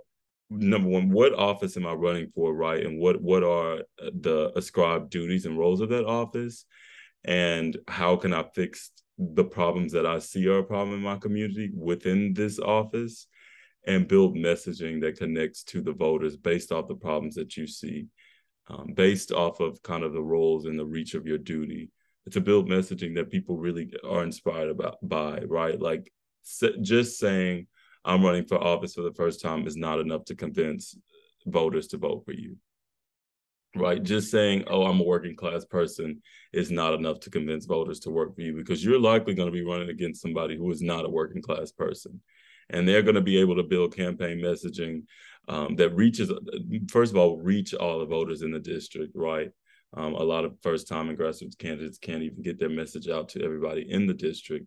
number 0.50 0.88
one, 0.88 1.10
what 1.10 1.32
office 1.34 1.76
am 1.76 1.86
I 1.86 1.92
running 1.92 2.30
for, 2.34 2.52
right? 2.52 2.84
And 2.84 2.98
what 2.98 3.20
what 3.22 3.42
are 3.42 3.82
the 3.98 4.52
ascribed 4.56 5.10
duties 5.10 5.46
and 5.46 5.58
roles 5.58 5.80
of 5.80 5.88
that 5.90 6.04
office, 6.04 6.66
and 7.24 7.76
how 7.88 8.16
can 8.16 8.34
I 8.34 8.44
fix 8.54 8.90
the 9.18 9.44
problems 9.44 9.92
that 9.92 10.06
I 10.06 10.18
see 10.18 10.48
are 10.48 10.58
a 10.58 10.64
problem 10.64 10.96
in 10.96 11.02
my 11.02 11.16
community 11.16 11.70
within 11.74 12.34
this 12.34 12.58
office, 12.58 13.26
and 13.86 14.08
build 14.08 14.36
messaging 14.36 15.00
that 15.00 15.18
connects 15.18 15.62
to 15.64 15.80
the 15.80 15.92
voters 15.92 16.36
based 16.36 16.72
off 16.72 16.88
the 16.88 16.94
problems 16.94 17.34
that 17.34 17.56
you 17.56 17.66
see 17.66 18.06
um, 18.68 18.92
based 18.94 19.32
off 19.32 19.60
of 19.60 19.82
kind 19.82 20.04
of 20.04 20.12
the 20.12 20.22
roles 20.22 20.66
and 20.66 20.78
the 20.78 20.84
reach 20.84 21.14
of 21.14 21.26
your 21.26 21.38
duty 21.38 21.90
to 22.30 22.40
build 22.40 22.68
messaging 22.68 23.14
that 23.14 23.30
people 23.30 23.56
really 23.56 23.92
are 24.08 24.22
inspired 24.22 24.68
about 24.68 24.96
by 25.02 25.40
right? 25.48 25.80
Like 25.80 26.12
just 26.80 27.18
saying 27.18 27.66
i'm 28.04 28.24
running 28.24 28.46
for 28.46 28.56
office 28.62 28.94
for 28.94 29.02
the 29.02 29.12
first 29.12 29.42
time 29.42 29.66
is 29.66 29.76
not 29.76 30.00
enough 30.00 30.24
to 30.24 30.34
convince 30.34 30.96
voters 31.46 31.86
to 31.88 31.98
vote 31.98 32.24
for 32.24 32.32
you. 32.32 32.56
Right? 33.76 34.02
Just 34.02 34.30
saying 34.30 34.64
oh 34.68 34.84
i'm 34.86 35.00
a 35.00 35.04
working 35.04 35.36
class 35.36 35.64
person 35.64 36.22
is 36.52 36.70
not 36.70 36.94
enough 36.94 37.20
to 37.20 37.30
convince 37.30 37.66
voters 37.66 38.00
to 38.00 38.10
work 38.10 38.34
for 38.34 38.42
you 38.42 38.54
because 38.54 38.84
you're 38.84 39.00
likely 39.00 39.34
going 39.34 39.48
to 39.48 39.52
be 39.52 39.64
running 39.64 39.90
against 39.90 40.22
somebody 40.22 40.56
who 40.56 40.70
is 40.70 40.82
not 40.82 41.04
a 41.04 41.10
working 41.10 41.42
class 41.42 41.72
person 41.72 42.20
and 42.70 42.86
they're 42.86 43.02
going 43.02 43.14
to 43.14 43.20
be 43.20 43.38
able 43.38 43.56
to 43.56 43.62
build 43.62 43.96
campaign 43.96 44.38
messaging 44.38 45.02
um, 45.48 45.76
that 45.76 45.94
reaches, 45.94 46.30
first 46.90 47.12
of 47.12 47.18
all, 47.18 47.38
reach 47.38 47.74
all 47.74 47.98
the 47.98 48.06
voters 48.06 48.42
in 48.42 48.52
the 48.52 48.60
district, 48.60 49.12
right? 49.14 49.50
Um, 49.96 50.14
a 50.14 50.22
lot 50.22 50.44
of 50.44 50.56
first 50.62 50.86
time 50.86 51.08
and 51.08 51.18
grassroots 51.18 51.58
candidates 51.58 51.98
can't 51.98 52.22
even 52.22 52.42
get 52.42 52.58
their 52.58 52.68
message 52.68 53.08
out 53.08 53.30
to 53.30 53.42
everybody 53.42 53.90
in 53.90 54.06
the 54.06 54.14
district. 54.14 54.66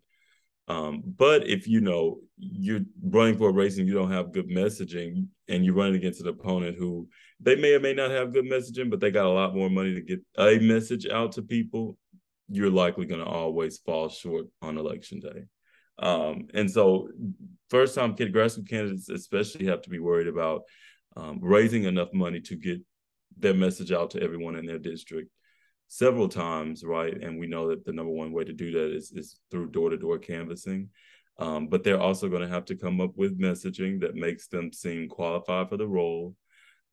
Um, 0.67 1.03
but 1.05 1.47
if 1.47 1.67
you 1.67 1.81
know 1.81 2.19
you're 2.37 2.81
running 3.01 3.37
for 3.37 3.49
a 3.49 3.53
race 3.53 3.77
and 3.77 3.87
you 3.87 3.93
don't 3.93 4.11
have 4.11 4.31
good 4.31 4.49
messaging 4.49 5.27
and 5.49 5.65
you're 5.65 5.73
running 5.75 5.95
against 5.95 6.21
an 6.21 6.27
opponent 6.27 6.77
who 6.77 7.07
they 7.39 7.55
may 7.55 7.73
or 7.73 7.81
may 7.81 7.93
not 7.93 8.11
have 8.11 8.33
good 8.33 8.45
messaging, 8.45 8.89
but 8.89 8.99
they 8.99 9.11
got 9.11 9.25
a 9.25 9.29
lot 9.29 9.55
more 9.55 9.69
money 9.69 9.93
to 9.93 10.01
get 10.01 10.21
a 10.37 10.59
message 10.59 11.05
out 11.07 11.33
to 11.33 11.41
people, 11.41 11.97
you're 12.49 12.69
likely 12.69 13.05
going 13.05 13.19
to 13.19 13.29
always 13.29 13.77
fall 13.79 14.07
short 14.09 14.45
on 14.61 14.77
election 14.77 15.19
day. 15.19 15.43
Um, 15.99 16.47
and 16.53 16.69
so, 16.69 17.09
first 17.73 17.95
time 17.95 18.15
grassroots 18.15 18.69
candidates 18.69 19.09
especially 19.09 19.65
have 19.65 19.81
to 19.81 19.89
be 19.89 19.99
worried 19.99 20.27
about 20.27 20.61
um, 21.17 21.39
raising 21.41 21.85
enough 21.85 22.13
money 22.13 22.39
to 22.39 22.55
get 22.55 22.79
their 23.37 23.53
message 23.53 23.91
out 23.91 24.11
to 24.11 24.21
everyone 24.21 24.55
in 24.55 24.65
their 24.65 24.77
district 24.77 25.29
several 25.87 26.29
times, 26.29 26.83
right? 26.83 27.15
And 27.21 27.39
we 27.39 27.47
know 27.47 27.69
that 27.69 27.83
the 27.83 27.93
number 27.93 28.11
one 28.11 28.31
way 28.31 28.43
to 28.43 28.53
do 28.53 28.71
that 28.71 28.95
is, 28.95 29.11
is 29.11 29.39
through 29.49 29.71
door 29.71 29.89
to 29.89 29.97
door 29.97 30.19
canvassing. 30.19 30.89
Um, 31.39 31.67
but 31.67 31.83
they're 31.83 31.99
also 31.99 32.29
going 32.29 32.43
to 32.43 32.47
have 32.47 32.65
to 32.65 32.75
come 32.75 33.01
up 33.01 33.13
with 33.15 33.41
messaging 33.41 34.01
that 34.01 34.13
makes 34.13 34.47
them 34.47 34.71
seem 34.71 35.09
qualified 35.09 35.69
for 35.69 35.77
the 35.77 35.87
role. 35.87 36.35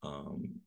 Um, 0.02 0.60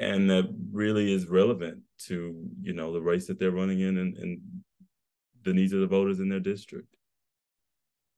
and 0.00 0.30
that 0.30 0.48
really 0.72 1.12
is 1.12 1.26
relevant 1.26 1.82
to 2.06 2.48
you 2.62 2.72
know 2.72 2.94
the 2.94 3.02
race 3.02 3.26
that 3.26 3.38
they're 3.38 3.50
running 3.50 3.80
in 3.80 3.98
and, 3.98 4.16
and 4.16 4.40
the 5.42 5.52
needs 5.52 5.74
of 5.74 5.80
the 5.80 5.86
voters 5.86 6.20
in 6.20 6.30
their 6.30 6.40
district. 6.40 6.88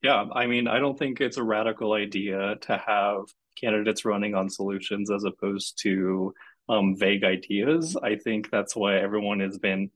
Yeah, 0.07 0.27
I 0.33 0.47
mean, 0.47 0.69
I 0.69 0.79
don't 0.79 0.97
think 0.97 1.21
it's 1.21 1.37
a 1.37 1.43
radical 1.43 1.93
idea 1.93 2.55
to 2.61 2.77
have 2.79 3.23
candidates 3.61 4.05
running 4.05 4.37
on 4.37 4.49
solutions 4.49 5.11
as 5.11 5.25
opposed 5.25 5.83
to 5.83 6.33
um, 6.69 6.95
vague 6.97 7.25
ideas. 7.25 7.97
I 7.97 8.15
think 8.15 8.49
that's 8.49 8.77
why 8.77 8.99
everyone 8.99 9.41
has 9.41 9.59
been 9.59 9.91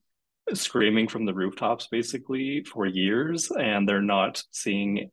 screaming 0.53 1.07
from 1.07 1.27
the 1.27 1.33
rooftops 1.33 1.87
basically 1.87 2.65
for 2.65 2.87
years, 2.87 3.53
and 3.53 3.89
they're 3.89 4.03
not 4.03 4.43
seeing, 4.51 5.13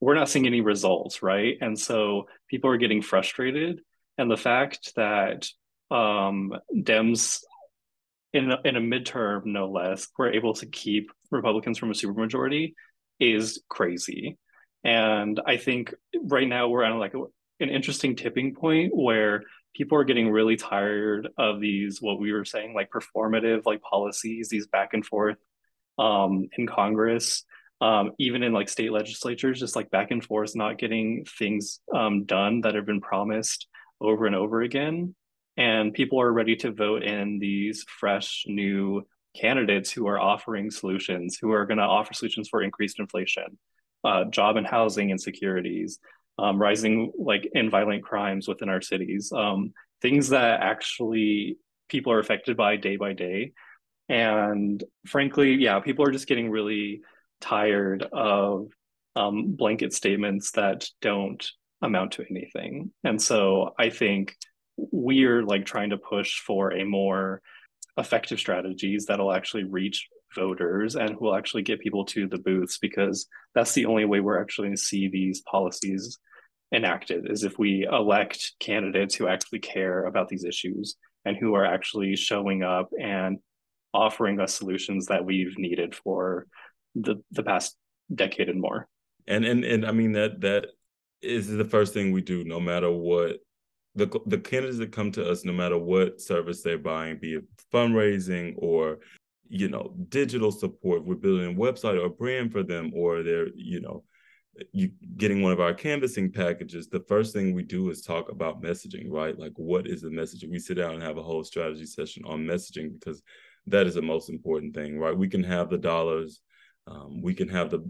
we're 0.00 0.14
not 0.14 0.30
seeing 0.30 0.46
any 0.46 0.62
results, 0.62 1.22
right? 1.22 1.58
And 1.60 1.78
so 1.78 2.28
people 2.48 2.70
are 2.70 2.78
getting 2.78 3.02
frustrated. 3.02 3.82
And 4.16 4.30
the 4.30 4.38
fact 4.38 4.94
that 4.96 5.46
um, 5.90 6.54
Dems 6.74 7.42
in 8.32 8.50
a, 8.50 8.58
in 8.64 8.76
a 8.76 8.80
midterm, 8.80 9.44
no 9.44 9.68
less, 9.68 10.08
were 10.16 10.32
able 10.32 10.54
to 10.54 10.64
keep 10.64 11.10
Republicans 11.30 11.76
from 11.76 11.90
a 11.90 11.94
supermajority 11.94 12.72
is 13.20 13.60
crazy. 13.68 14.38
And 14.84 15.40
I 15.44 15.56
think 15.56 15.94
right 16.22 16.48
now 16.48 16.68
we're 16.68 16.84
on 16.84 16.98
like 16.98 17.14
an 17.60 17.68
interesting 17.68 18.16
tipping 18.16 18.54
point 18.54 18.94
where 18.94 19.42
people 19.74 19.98
are 19.98 20.04
getting 20.04 20.30
really 20.30 20.56
tired 20.56 21.28
of 21.36 21.60
these 21.60 22.00
what 22.00 22.18
we 22.18 22.32
were 22.32 22.44
saying 22.44 22.74
like 22.74 22.90
performative 22.90 23.62
like 23.66 23.82
policies 23.82 24.48
these 24.48 24.66
back 24.66 24.94
and 24.94 25.04
forth 25.04 25.36
um, 25.98 26.48
in 26.56 26.66
congress 26.66 27.44
um, 27.80 28.12
even 28.18 28.42
in 28.42 28.52
like 28.52 28.68
state 28.68 28.92
legislatures 28.92 29.60
just 29.60 29.76
like 29.76 29.90
back 29.90 30.10
and 30.10 30.24
forth 30.24 30.56
not 30.56 30.78
getting 30.78 31.24
things 31.38 31.80
um, 31.94 32.24
done 32.24 32.62
that 32.62 32.74
have 32.74 32.86
been 32.86 33.00
promised 33.00 33.68
over 34.00 34.26
and 34.26 34.34
over 34.34 34.62
again 34.62 35.14
and 35.56 35.94
people 35.94 36.20
are 36.20 36.32
ready 36.32 36.56
to 36.56 36.72
vote 36.72 37.02
in 37.02 37.38
these 37.38 37.84
fresh 37.88 38.44
new 38.46 39.06
candidates 39.36 39.90
who 39.90 40.06
are 40.08 40.18
offering 40.18 40.70
solutions, 40.70 41.38
who 41.40 41.52
are 41.52 41.66
going 41.66 41.78
to 41.78 41.84
offer 41.84 42.14
solutions 42.14 42.48
for 42.48 42.62
increased 42.62 42.98
inflation, 42.98 43.58
uh, 44.04 44.24
job 44.24 44.56
and 44.56 44.66
housing 44.66 45.10
insecurities, 45.10 45.98
um, 46.38 46.60
rising 46.60 47.12
like 47.18 47.48
in 47.52 47.70
violent 47.70 48.02
crimes 48.02 48.48
within 48.48 48.68
our 48.68 48.80
cities, 48.80 49.32
um, 49.32 49.72
things 50.00 50.28
that 50.28 50.60
actually 50.60 51.58
people 51.88 52.12
are 52.12 52.20
affected 52.20 52.56
by 52.56 52.76
day 52.76 52.96
by 52.96 53.12
day. 53.12 53.52
And 54.08 54.82
frankly, 55.06 55.54
yeah, 55.54 55.80
people 55.80 56.06
are 56.06 56.12
just 56.12 56.28
getting 56.28 56.50
really 56.50 57.02
tired 57.40 58.06
of 58.12 58.68
um, 59.16 59.52
blanket 59.52 59.92
statements 59.92 60.52
that 60.52 60.88
don't 61.02 61.46
amount 61.82 62.12
to 62.12 62.24
anything. 62.30 62.90
And 63.04 63.20
so 63.20 63.74
I 63.78 63.90
think 63.90 64.36
we're 64.76 65.42
like 65.42 65.66
trying 65.66 65.90
to 65.90 65.98
push 65.98 66.40
for 66.40 66.72
a 66.72 66.84
more 66.84 67.42
effective 67.98 68.38
strategies 68.38 69.06
that'll 69.06 69.32
actually 69.32 69.64
reach 69.64 70.08
voters 70.34 70.96
and 70.96 71.10
who 71.10 71.26
will 71.26 71.34
actually 71.34 71.62
get 71.62 71.80
people 71.80 72.04
to 72.04 72.26
the 72.28 72.38
booths 72.38 72.78
because 72.78 73.26
that's 73.54 73.72
the 73.72 73.86
only 73.86 74.04
way 74.04 74.20
we're 74.20 74.40
actually 74.40 74.68
going 74.68 74.76
to 74.76 74.82
see 74.82 75.08
these 75.08 75.42
policies 75.42 76.18
enacted 76.74 77.30
is 77.30 77.44
if 77.44 77.58
we 77.58 77.86
elect 77.90 78.52
candidates 78.60 79.14
who 79.14 79.26
actually 79.26 79.58
care 79.58 80.04
about 80.04 80.28
these 80.28 80.44
issues 80.44 80.96
and 81.24 81.36
who 81.36 81.54
are 81.54 81.64
actually 81.64 82.14
showing 82.14 82.62
up 82.62 82.90
and 83.00 83.38
offering 83.94 84.38
us 84.38 84.54
solutions 84.54 85.06
that 85.06 85.24
we've 85.24 85.56
needed 85.58 85.94
for 85.94 86.46
the 86.94 87.16
the 87.32 87.42
past 87.42 87.76
decade 88.14 88.48
and 88.48 88.60
more. 88.60 88.86
And 89.26 89.44
and 89.44 89.64
and 89.64 89.86
i 89.86 89.92
mean 89.92 90.12
that 90.12 90.40
that 90.40 90.66
is 91.20 91.48
the 91.48 91.64
first 91.64 91.92
thing 91.92 92.12
we 92.12 92.22
do 92.22 92.44
no 92.44 92.60
matter 92.60 92.90
what 92.90 93.38
the 93.98 94.20
the 94.26 94.38
candidates 94.38 94.78
that 94.78 94.92
come 94.92 95.10
to 95.12 95.28
us, 95.28 95.44
no 95.44 95.52
matter 95.52 95.76
what 95.76 96.20
service 96.20 96.62
they're 96.62 96.78
buying, 96.78 97.18
be 97.18 97.34
it 97.34 97.44
fundraising 97.72 98.54
or 98.58 98.98
you 99.48 99.68
know 99.68 99.94
digital 100.08 100.52
support, 100.52 101.04
we're 101.04 101.16
building 101.16 101.54
a 101.54 101.58
website 101.58 102.00
or 102.00 102.06
a 102.06 102.10
brand 102.10 102.52
for 102.52 102.62
them, 102.62 102.92
or 102.94 103.22
they're 103.22 103.48
you 103.54 103.80
know 103.80 104.04
you 104.72 104.90
getting 105.16 105.42
one 105.42 105.52
of 105.52 105.60
our 105.60 105.74
canvassing 105.74 106.32
packages. 106.32 106.88
The 106.88 107.04
first 107.08 107.32
thing 107.32 107.54
we 107.54 107.62
do 107.62 107.90
is 107.90 108.02
talk 108.02 108.30
about 108.30 108.62
messaging, 108.62 109.10
right? 109.10 109.38
Like 109.38 109.52
what 109.56 109.86
is 109.86 110.02
the 110.02 110.08
messaging? 110.08 110.50
We 110.50 110.58
sit 110.58 110.76
down 110.76 110.94
and 110.94 111.02
have 111.02 111.18
a 111.18 111.22
whole 111.22 111.44
strategy 111.44 111.86
session 111.86 112.24
on 112.26 112.44
messaging 112.44 112.98
because 112.98 113.22
that 113.66 113.86
is 113.86 113.94
the 113.94 114.02
most 114.02 114.30
important 114.30 114.74
thing, 114.74 114.98
right? 114.98 115.16
We 115.16 115.28
can 115.28 115.44
have 115.44 115.70
the 115.70 115.78
dollars, 115.78 116.40
um, 116.86 117.20
we 117.22 117.34
can 117.34 117.48
have 117.48 117.70
the 117.70 117.88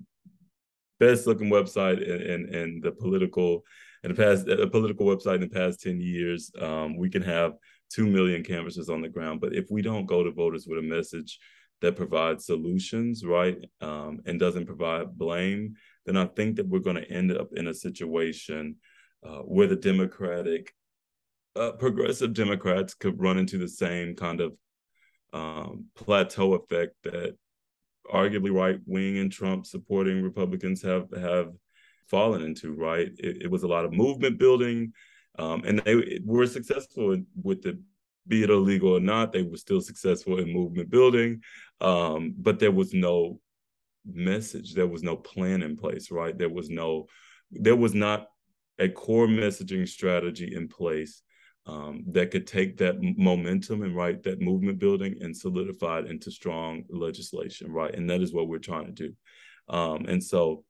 best 1.00 1.26
looking 1.26 1.48
website 1.48 2.02
and, 2.02 2.22
and, 2.22 2.54
and 2.54 2.82
the 2.82 2.92
political 2.92 3.62
in 4.04 4.14
the 4.14 4.16
past 4.16 4.48
a 4.48 4.66
political 4.66 5.06
website 5.06 5.36
in 5.36 5.40
the 5.40 5.48
past 5.48 5.80
10 5.80 6.00
years 6.00 6.50
um, 6.60 6.96
we 6.96 7.10
can 7.10 7.22
have 7.22 7.52
2 7.90 8.06
million 8.06 8.42
canvassers 8.42 8.88
on 8.88 9.00
the 9.00 9.08
ground 9.08 9.40
but 9.40 9.54
if 9.54 9.66
we 9.70 9.82
don't 9.82 10.06
go 10.06 10.22
to 10.22 10.30
voters 10.30 10.66
with 10.66 10.78
a 10.78 10.82
message 10.82 11.38
that 11.80 11.96
provides 11.96 12.46
solutions 12.46 13.24
right 13.24 13.58
um, 13.80 14.20
and 14.26 14.40
doesn't 14.40 14.66
provide 14.66 15.16
blame 15.16 15.74
then 16.06 16.16
i 16.16 16.26
think 16.26 16.56
that 16.56 16.66
we're 16.66 16.78
going 16.78 16.96
to 16.96 17.10
end 17.10 17.32
up 17.32 17.48
in 17.54 17.68
a 17.68 17.74
situation 17.74 18.76
uh, 19.26 19.38
where 19.38 19.66
the 19.66 19.76
democratic 19.76 20.72
uh, 21.56 21.72
progressive 21.72 22.32
democrats 22.32 22.94
could 22.94 23.20
run 23.20 23.38
into 23.38 23.58
the 23.58 23.68
same 23.68 24.14
kind 24.14 24.40
of 24.40 24.52
um, 25.32 25.84
plateau 25.94 26.54
effect 26.54 26.94
that 27.02 27.36
arguably 28.12 28.52
right 28.52 28.78
wing 28.86 29.18
and 29.18 29.30
trump 29.30 29.66
supporting 29.66 30.22
republicans 30.22 30.80
have 30.82 31.06
have 31.14 31.50
fallen 32.10 32.42
into, 32.42 32.72
right? 32.72 33.08
It, 33.18 33.42
it 33.42 33.50
was 33.50 33.62
a 33.62 33.68
lot 33.68 33.84
of 33.84 33.92
movement 33.92 34.38
building, 34.38 34.92
um, 35.38 35.62
and 35.64 35.80
they 35.80 36.20
were 36.24 36.46
successful 36.46 37.16
with 37.42 37.62
the 37.62 37.78
be 38.28 38.42
it 38.42 38.50
illegal 38.50 38.96
or 38.96 39.00
not, 39.00 39.32
they 39.32 39.42
were 39.42 39.56
still 39.56 39.80
successful 39.80 40.38
in 40.38 40.52
movement 40.52 40.90
building, 40.90 41.40
um, 41.80 42.34
but 42.38 42.58
there 42.58 42.70
was 42.70 42.92
no 42.92 43.40
message, 44.04 44.74
there 44.74 44.86
was 44.86 45.02
no 45.02 45.16
plan 45.16 45.62
in 45.62 45.76
place, 45.76 46.10
right? 46.10 46.36
There 46.36 46.50
was 46.50 46.68
no, 46.68 47.06
there 47.50 47.76
was 47.76 47.94
not 47.94 48.28
a 48.78 48.88
core 48.88 49.26
messaging 49.26 49.88
strategy 49.88 50.54
in 50.54 50.68
place 50.68 51.22
um, 51.66 52.04
that 52.08 52.30
could 52.30 52.46
take 52.46 52.78
that 52.78 52.96
momentum 53.00 53.82
and 53.82 53.96
right 53.96 54.22
that 54.22 54.40
movement 54.40 54.78
building 54.78 55.16
and 55.20 55.36
solidify 55.36 56.00
it 56.00 56.06
into 56.06 56.30
strong 56.30 56.84
legislation, 56.88 57.72
right? 57.72 57.94
And 57.94 58.08
that 58.10 58.20
is 58.20 58.32
what 58.32 58.48
we're 58.48 58.58
trying 58.58 58.86
to 58.86 58.92
do. 58.92 59.14
Um, 59.68 60.06
and 60.06 60.22
so 60.22 60.64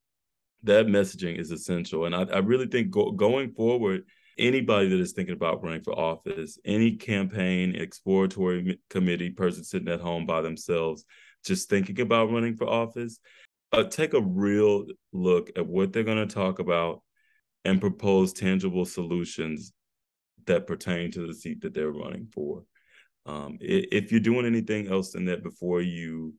that 0.64 0.86
messaging 0.86 1.38
is 1.38 1.50
essential. 1.50 2.04
And 2.04 2.14
I, 2.14 2.22
I 2.22 2.38
really 2.38 2.66
think 2.66 2.90
go, 2.90 3.10
going 3.10 3.52
forward, 3.52 4.04
anybody 4.38 4.88
that 4.88 5.00
is 5.00 5.12
thinking 5.12 5.34
about 5.34 5.62
running 5.62 5.82
for 5.82 5.98
office, 5.98 6.58
any 6.64 6.96
campaign, 6.96 7.74
exploratory 7.74 8.78
committee 8.90 9.30
person 9.30 9.64
sitting 9.64 9.88
at 9.88 10.00
home 10.00 10.26
by 10.26 10.42
themselves, 10.42 11.04
just 11.44 11.68
thinking 11.68 12.00
about 12.00 12.30
running 12.30 12.56
for 12.56 12.68
office, 12.68 13.18
uh, 13.72 13.84
take 13.84 14.14
a 14.14 14.20
real 14.20 14.86
look 15.12 15.50
at 15.56 15.66
what 15.66 15.92
they're 15.92 16.04
going 16.04 16.26
to 16.26 16.34
talk 16.34 16.58
about 16.58 17.02
and 17.64 17.80
propose 17.80 18.32
tangible 18.32 18.84
solutions 18.84 19.72
that 20.46 20.66
pertain 20.66 21.10
to 21.10 21.26
the 21.26 21.34
seat 21.34 21.60
that 21.60 21.74
they're 21.74 21.90
running 21.90 22.26
for. 22.32 22.62
Um, 23.26 23.58
if 23.60 24.10
you're 24.10 24.20
doing 24.20 24.46
anything 24.46 24.88
else 24.88 25.12
than 25.12 25.26
that 25.26 25.42
before 25.42 25.82
you 25.82 26.34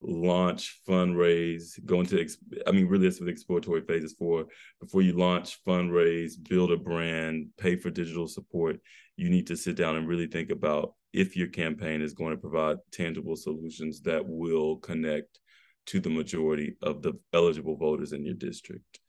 launch, 0.00 0.80
fundraise, 0.88 1.84
go 1.84 2.00
into, 2.00 2.24
I 2.66 2.72
mean, 2.72 2.86
really 2.86 3.08
that's 3.08 3.20
what 3.20 3.28
exploratory 3.28 3.82
phases 3.82 4.14
for. 4.18 4.46
Before 4.80 5.02
you 5.02 5.12
launch, 5.12 5.58
fundraise, 5.64 6.32
build 6.48 6.70
a 6.70 6.76
brand, 6.76 7.48
pay 7.58 7.76
for 7.76 7.90
digital 7.90 8.28
support, 8.28 8.80
you 9.16 9.28
need 9.28 9.48
to 9.48 9.56
sit 9.56 9.76
down 9.76 9.96
and 9.96 10.06
really 10.06 10.28
think 10.28 10.50
about 10.50 10.94
if 11.12 11.36
your 11.36 11.48
campaign 11.48 12.00
is 12.00 12.14
going 12.14 12.30
to 12.30 12.40
provide 12.40 12.76
tangible 12.92 13.34
solutions 13.34 14.02
that 14.02 14.24
will 14.24 14.76
connect 14.76 15.40
to 15.86 16.00
the 16.00 16.10
majority 16.10 16.76
of 16.82 17.02
the 17.02 17.14
eligible 17.32 17.76
voters 17.76 18.12
in 18.12 18.24
your 18.24 18.34
district. 18.34 19.00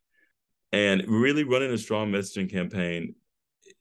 And 0.72 1.03
really 1.08 1.43
running 1.43 1.72
a 1.72 1.77
strong 1.77 2.12
messaging 2.12 2.50
campaign 2.50 3.15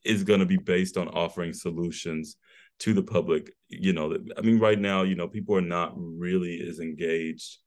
is 0.05 0.25
going 0.25 0.41
to 0.41 0.47
be 0.47 0.57
based 0.57 0.97
on 0.97 1.09
offering 1.09 1.53
solutions 1.53 2.37
to 2.78 2.94
the 2.94 3.02
public 3.02 3.50
you 3.68 3.92
know 3.92 4.16
i 4.37 4.40
mean 4.40 4.58
right 4.58 4.78
now 4.78 5.02
you 5.02 5.14
know 5.14 5.28
people 5.28 5.56
are 5.56 5.61
not 5.61 5.92
really 5.97 6.66
as 6.68 6.78
engaged 6.78 7.58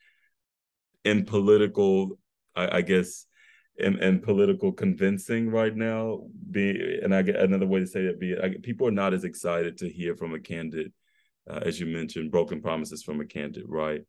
in 1.03 1.25
political 1.25 2.18
i, 2.56 2.77
I 2.77 2.82
guess 2.82 3.25
in, 3.77 3.98
in, 4.00 4.20
political 4.20 4.72
convincing 4.72 5.50
right 5.50 5.75
now 5.75 6.24
be 6.50 7.00
and 7.01 7.16
i 7.16 7.22
get 7.22 7.38
another 7.38 7.66
way 7.66 7.79
to 7.79 7.88
say 7.88 8.01
it 8.01 8.20
be 8.20 8.36
I, 8.38 8.55
people 8.62 8.88
are 8.88 8.92
not 8.92 9.14
as 9.14 9.24
excited 9.24 9.77
to 9.79 9.90
hear 9.90 10.16
from 10.16 10.33
a 10.33 10.40
candidate 10.40 10.92
uh, 11.50 11.59
as 11.66 11.79
you 11.79 11.86
mentioned 11.86 12.31
broken 12.31 12.62
promises 12.62 13.03
from 13.03 13.22
a 13.22 13.25
candidate 13.25 13.68
right? 13.68 14.01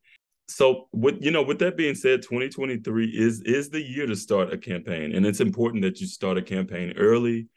So 0.48 0.88
with 0.92 1.22
you 1.22 1.30
know 1.30 1.42
with 1.42 1.58
that 1.60 1.76
being 1.76 1.94
said 1.94 2.22
2023 2.22 3.06
is 3.06 3.40
is 3.42 3.70
the 3.70 3.80
year 3.80 4.06
to 4.06 4.16
start 4.16 4.52
a 4.52 4.58
campaign 4.58 5.14
and 5.14 5.24
it's 5.24 5.40
important 5.40 5.82
that 5.82 6.00
you 6.00 6.06
start 6.06 6.36
a 6.36 6.42
campaign 6.42 6.92
early 6.96 7.48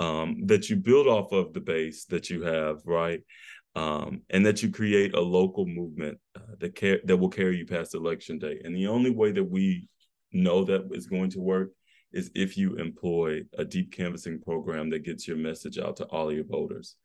um, 0.00 0.46
that 0.46 0.70
you 0.70 0.76
build 0.76 1.06
off 1.06 1.30
of 1.30 1.52
the 1.52 1.60
base 1.60 2.06
that 2.06 2.30
you 2.30 2.42
have, 2.42 2.78
right? 2.84 3.20
Um, 3.76 4.22
and 4.30 4.44
that 4.46 4.62
you 4.62 4.70
create 4.70 5.14
a 5.14 5.20
local 5.20 5.66
movement 5.66 6.18
uh, 6.34 6.54
that 6.58 6.74
care 6.74 6.98
that 7.04 7.16
will 7.16 7.28
carry 7.28 7.58
you 7.58 7.66
past 7.66 7.94
election 7.94 8.38
day. 8.38 8.60
And 8.64 8.74
the 8.74 8.88
only 8.88 9.10
way 9.10 9.30
that 9.30 9.44
we 9.44 9.88
know 10.32 10.64
that 10.64 10.88
is 10.92 11.06
going 11.06 11.30
to 11.30 11.40
work 11.40 11.70
is 12.12 12.30
if 12.34 12.56
you 12.56 12.76
employ 12.76 13.42
a 13.56 13.64
deep 13.64 13.92
canvassing 13.92 14.40
program 14.40 14.90
that 14.90 15.04
gets 15.04 15.28
your 15.28 15.36
message 15.36 15.78
out 15.78 15.96
to 15.98 16.04
all 16.06 16.32
your 16.32 16.44
voters. 16.44 16.96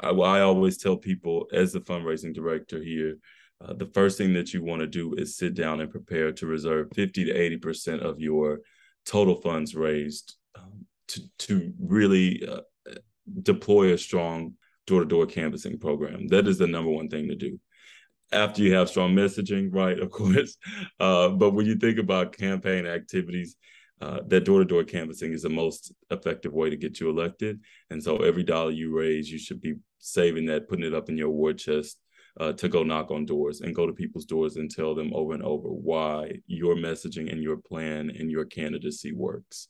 I, 0.00 0.10
I 0.10 0.40
always 0.42 0.76
tell 0.76 0.96
people, 0.96 1.46
as 1.52 1.72
the 1.72 1.80
fundraising 1.80 2.34
director 2.34 2.82
here, 2.82 3.16
uh, 3.64 3.74
the 3.74 3.86
first 3.86 4.18
thing 4.18 4.34
that 4.34 4.52
you 4.52 4.62
want 4.62 4.80
to 4.80 4.86
do 4.86 5.14
is 5.14 5.36
sit 5.36 5.54
down 5.54 5.80
and 5.80 5.90
prepare 5.90 6.32
to 6.32 6.46
reserve 6.46 6.88
50 6.94 7.24
to 7.26 7.32
80 7.32 7.56
percent 7.58 8.02
of 8.02 8.20
your 8.20 8.60
total 9.06 9.36
funds 9.36 9.74
raised 9.74 10.36
to 11.10 11.20
to 11.38 11.72
really 11.78 12.46
uh, 12.46 12.60
deploy 13.42 13.92
a 13.92 13.98
strong 13.98 14.54
door-to-door 14.86 15.26
canvassing 15.26 15.78
program. 15.78 16.26
That 16.28 16.48
is 16.48 16.58
the 16.58 16.66
number 16.66 16.90
one 16.90 17.08
thing 17.08 17.28
to 17.28 17.36
do. 17.36 17.60
After 18.32 18.62
you 18.62 18.74
have 18.74 18.88
strong 18.88 19.14
messaging, 19.14 19.68
right? 19.72 19.98
Of 19.98 20.10
course, 20.20 20.56
uh, 20.98 21.30
but 21.30 21.50
when 21.50 21.66
you 21.66 21.76
think 21.76 21.98
about 21.98 22.36
campaign 22.36 22.86
activities, 22.86 23.56
uh, 24.00 24.20
that 24.28 24.44
door-to-door 24.44 24.84
canvassing 24.84 25.32
is 25.32 25.42
the 25.42 25.50
most 25.50 25.92
effective 26.10 26.54
way 26.54 26.70
to 26.70 26.76
get 26.76 27.00
you 27.00 27.10
elected. 27.10 27.60
And 27.90 28.02
so 28.02 28.18
every 28.18 28.42
dollar 28.42 28.70
you 28.70 28.96
raise, 28.96 29.30
you 29.30 29.38
should 29.38 29.60
be 29.60 29.74
saving 29.98 30.46
that, 30.46 30.68
putting 30.68 30.86
it 30.86 30.94
up 30.94 31.10
in 31.10 31.18
your 31.18 31.28
war 31.28 31.52
chest 31.52 32.00
uh, 32.38 32.52
to 32.54 32.68
go 32.68 32.82
knock 32.82 33.10
on 33.10 33.26
doors 33.26 33.60
and 33.60 33.74
go 33.74 33.86
to 33.86 33.92
people's 33.92 34.24
doors 34.24 34.56
and 34.56 34.70
tell 34.70 34.94
them 34.94 35.12
over 35.14 35.34
and 35.34 35.42
over 35.42 35.68
why 35.68 36.32
your 36.46 36.76
messaging 36.76 37.30
and 37.30 37.42
your 37.42 37.58
plan 37.58 38.10
and 38.10 38.30
your 38.30 38.46
candidacy 38.46 39.12
works 39.12 39.68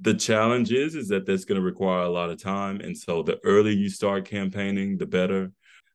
the 0.00 0.14
challenge 0.14 0.72
is 0.72 0.94
is 0.94 1.08
that 1.08 1.26
that's 1.26 1.44
going 1.44 1.60
to 1.60 1.64
require 1.64 2.02
a 2.02 2.08
lot 2.08 2.30
of 2.30 2.40
time 2.40 2.80
and 2.80 2.96
so 2.96 3.22
the 3.22 3.38
earlier 3.44 3.74
you 3.74 3.88
start 3.88 4.24
campaigning 4.24 4.96
the 4.96 5.06
better. 5.06 5.50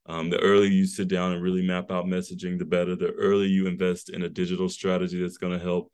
Um, 0.06 0.30
the 0.30 0.40
earlier 0.40 0.70
you 0.70 0.86
sit 0.86 1.08
down 1.08 1.32
and 1.32 1.42
really 1.42 1.66
map 1.66 1.90
out 1.90 2.06
messaging 2.06 2.60
the 2.60 2.66
better. 2.66 2.96
The 2.96 3.12
earlier 3.12 3.48
you 3.48 3.68
invest 3.68 4.10
in 4.10 4.24
a 4.24 4.30
digital 4.30 4.68
strategy 4.68 5.22
that's 5.22 5.38
going 5.38 5.58
to 5.58 5.64
help 5.64 5.90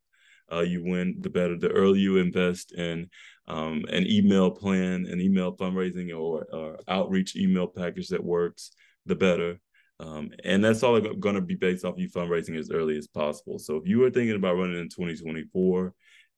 uh, 0.52 0.62
you 0.62 0.84
win 0.84 1.18
the 1.20 1.30
better. 1.30 1.56
The 1.56 1.70
earlier 1.70 2.02
you 2.02 2.18
invest 2.18 2.72
in 2.72 3.08
um, 3.48 3.86
an 3.90 4.08
email 4.08 4.50
plan 4.50 5.06
an 5.06 5.22
email 5.22 5.56
fundraising 5.56 6.10
or, 6.10 6.48
or 6.52 6.80
outreach 6.88 7.36
email 7.36 7.68
package 7.68 8.08
that 8.08 8.24
works 8.24 8.72
the 9.06 9.16
better. 9.16 9.60
Um, 10.00 10.32
and 10.44 10.64
that's 10.64 10.82
all 10.82 11.00
going 11.00 11.36
to 11.36 11.42
be 11.42 11.56
based 11.56 11.86
off 11.86 11.98
you 11.98 12.10
fundraising 12.10 12.58
as 12.58 12.72
early 12.72 12.98
as 12.98 13.08
possible. 13.08 13.60
So 13.60 13.76
if 13.76 13.86
you 13.86 14.04
are 14.06 14.10
thinking 14.10 14.36
about 14.36 14.56
running 14.56 14.80
in 14.80 14.90
2024 14.90 15.94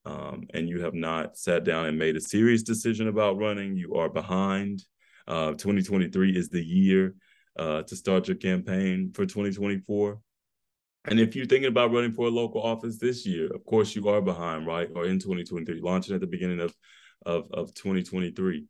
um, 0.05 0.47
and 0.53 0.67
you 0.67 0.81
have 0.81 0.93
not 0.93 1.37
sat 1.37 1.63
down 1.63 1.85
and 1.85 1.97
made 1.97 2.15
a 2.15 2.21
serious 2.21 2.63
decision 2.63 3.07
about 3.07 3.37
running, 3.37 3.75
you 3.75 3.95
are 3.95 4.09
behind. 4.09 4.83
Uh, 5.27 5.51
2023 5.51 6.35
is 6.35 6.49
the 6.49 6.63
year 6.63 7.13
uh, 7.57 7.83
to 7.83 7.95
start 7.95 8.27
your 8.27 8.37
campaign 8.37 9.11
for 9.13 9.25
2024. 9.25 10.19
And 11.05 11.19
if 11.19 11.35
you're 11.35 11.45
thinking 11.45 11.69
about 11.69 11.91
running 11.91 12.13
for 12.13 12.27
a 12.27 12.31
local 12.31 12.61
office 12.61 12.97
this 12.97 13.25
year, 13.25 13.47
of 13.53 13.65
course 13.65 13.95
you 13.95 14.07
are 14.09 14.21
behind, 14.21 14.67
right? 14.67 14.89
Or 14.95 15.05
in 15.05 15.19
2023, 15.19 15.81
launching 15.81 16.15
at 16.15 16.21
the 16.21 16.27
beginning 16.27 16.59
of 16.59 16.75
of, 17.25 17.47
of 17.51 17.73
2023. 17.75 18.65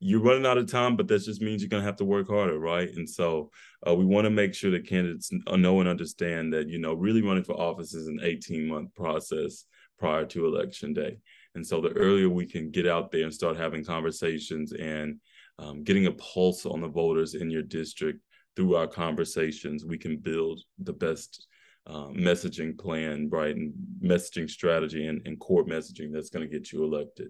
You're 0.00 0.20
running 0.20 0.46
out 0.46 0.58
of 0.58 0.70
time, 0.70 0.96
but 0.96 1.08
that 1.08 1.24
just 1.24 1.42
means 1.42 1.60
you're 1.60 1.68
gonna 1.68 1.82
have 1.82 1.96
to 1.96 2.04
work 2.04 2.28
harder, 2.28 2.58
right? 2.58 2.88
And 2.94 3.08
so 3.08 3.50
uh, 3.86 3.94
we 3.94 4.04
want 4.04 4.26
to 4.26 4.30
make 4.30 4.54
sure 4.54 4.70
that 4.70 4.86
candidates 4.86 5.30
know 5.32 5.80
and 5.80 5.88
understand 5.88 6.52
that 6.52 6.68
you 6.68 6.78
know 6.78 6.94
really 6.94 7.22
running 7.22 7.42
for 7.42 7.60
office 7.60 7.94
is 7.94 8.06
an 8.06 8.20
18 8.22 8.68
month 8.68 8.94
process 8.94 9.64
prior 9.98 10.24
to 10.26 10.46
election 10.46 10.92
day. 10.92 11.18
And 11.54 11.66
so 11.66 11.80
the 11.80 11.90
earlier 11.90 12.28
we 12.28 12.46
can 12.46 12.70
get 12.70 12.86
out 12.86 13.10
there 13.10 13.24
and 13.24 13.34
start 13.34 13.56
having 13.56 13.84
conversations 13.84 14.72
and 14.72 15.18
um, 15.58 15.82
getting 15.82 16.06
a 16.06 16.12
pulse 16.12 16.66
on 16.66 16.80
the 16.80 16.88
voters 16.88 17.34
in 17.34 17.50
your 17.50 17.62
district 17.62 18.20
through 18.54 18.76
our 18.76 18.86
conversations, 18.86 19.84
we 19.84 19.98
can 19.98 20.16
build 20.16 20.60
the 20.78 20.92
best 20.92 21.46
um, 21.86 22.14
messaging 22.14 22.78
plan, 22.78 23.28
right, 23.30 23.56
and 23.56 23.72
messaging 24.02 24.48
strategy 24.48 25.06
and, 25.06 25.22
and 25.26 25.40
core 25.40 25.64
messaging 25.64 26.12
that's 26.12 26.30
going 26.30 26.48
to 26.48 26.52
get 26.52 26.70
you 26.72 26.84
elected. 26.84 27.28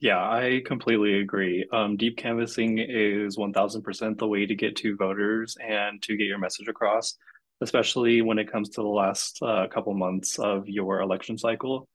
Yeah, 0.00 0.18
I 0.18 0.62
completely 0.66 1.20
agree. 1.20 1.66
Um, 1.72 1.96
deep 1.96 2.16
canvassing 2.16 2.78
is 2.78 3.36
1000% 3.36 4.18
the 4.18 4.26
way 4.26 4.44
to 4.44 4.54
get 4.54 4.76
to 4.76 4.96
voters 4.96 5.56
and 5.66 6.02
to 6.02 6.16
get 6.16 6.26
your 6.26 6.38
message 6.38 6.68
across 6.68 7.16
especially 7.60 8.22
when 8.22 8.38
it 8.38 8.50
comes 8.50 8.70
to 8.70 8.82
the 8.82 8.88
last 8.88 9.38
uh, 9.42 9.66
couple 9.68 9.94
months 9.94 10.38
of 10.38 10.68
your 10.68 11.00
election 11.00 11.38
cycle. 11.38 11.88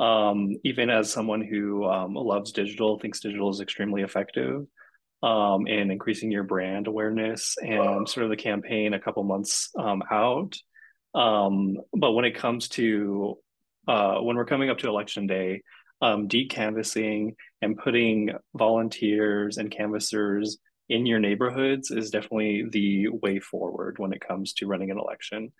Um, 0.00 0.56
even 0.64 0.90
as 0.90 1.10
someone 1.10 1.40
who 1.40 1.84
um, 1.84 2.14
loves 2.14 2.52
digital, 2.52 2.98
thinks 2.98 3.20
digital 3.20 3.50
is 3.50 3.60
extremely 3.60 4.02
effective 4.02 4.66
um, 5.22 5.66
in 5.66 5.90
increasing 5.90 6.30
your 6.30 6.42
brand 6.42 6.86
awareness 6.86 7.56
and 7.62 8.08
sort 8.08 8.24
of 8.24 8.30
the 8.30 8.36
campaign 8.36 8.92
a 8.94 9.00
couple 9.00 9.22
months 9.22 9.70
um, 9.78 10.02
out. 10.10 10.56
Um, 11.14 11.76
but 11.92 12.12
when 12.12 12.24
it 12.24 12.36
comes 12.36 12.68
to 12.70 13.38
uh, 13.86 14.16
when 14.16 14.36
we're 14.36 14.46
coming 14.46 14.70
up 14.70 14.78
to 14.78 14.88
election 14.88 15.26
day, 15.26 15.62
um, 16.02 16.28
canvassing 16.28 17.36
and 17.62 17.78
putting 17.78 18.30
volunteers 18.54 19.58
and 19.58 19.70
canvassers 19.70 20.58
in 20.88 21.06
your 21.06 21.18
neighborhoods 21.18 21.90
is 21.90 22.10
definitely 22.10 22.66
the 22.70 23.08
way 23.08 23.40
forward 23.40 23.98
when 23.98 24.12
it 24.12 24.26
comes 24.26 24.52
to 24.54 24.66
running 24.66 24.90
an 24.90 24.98
election. 24.98 25.52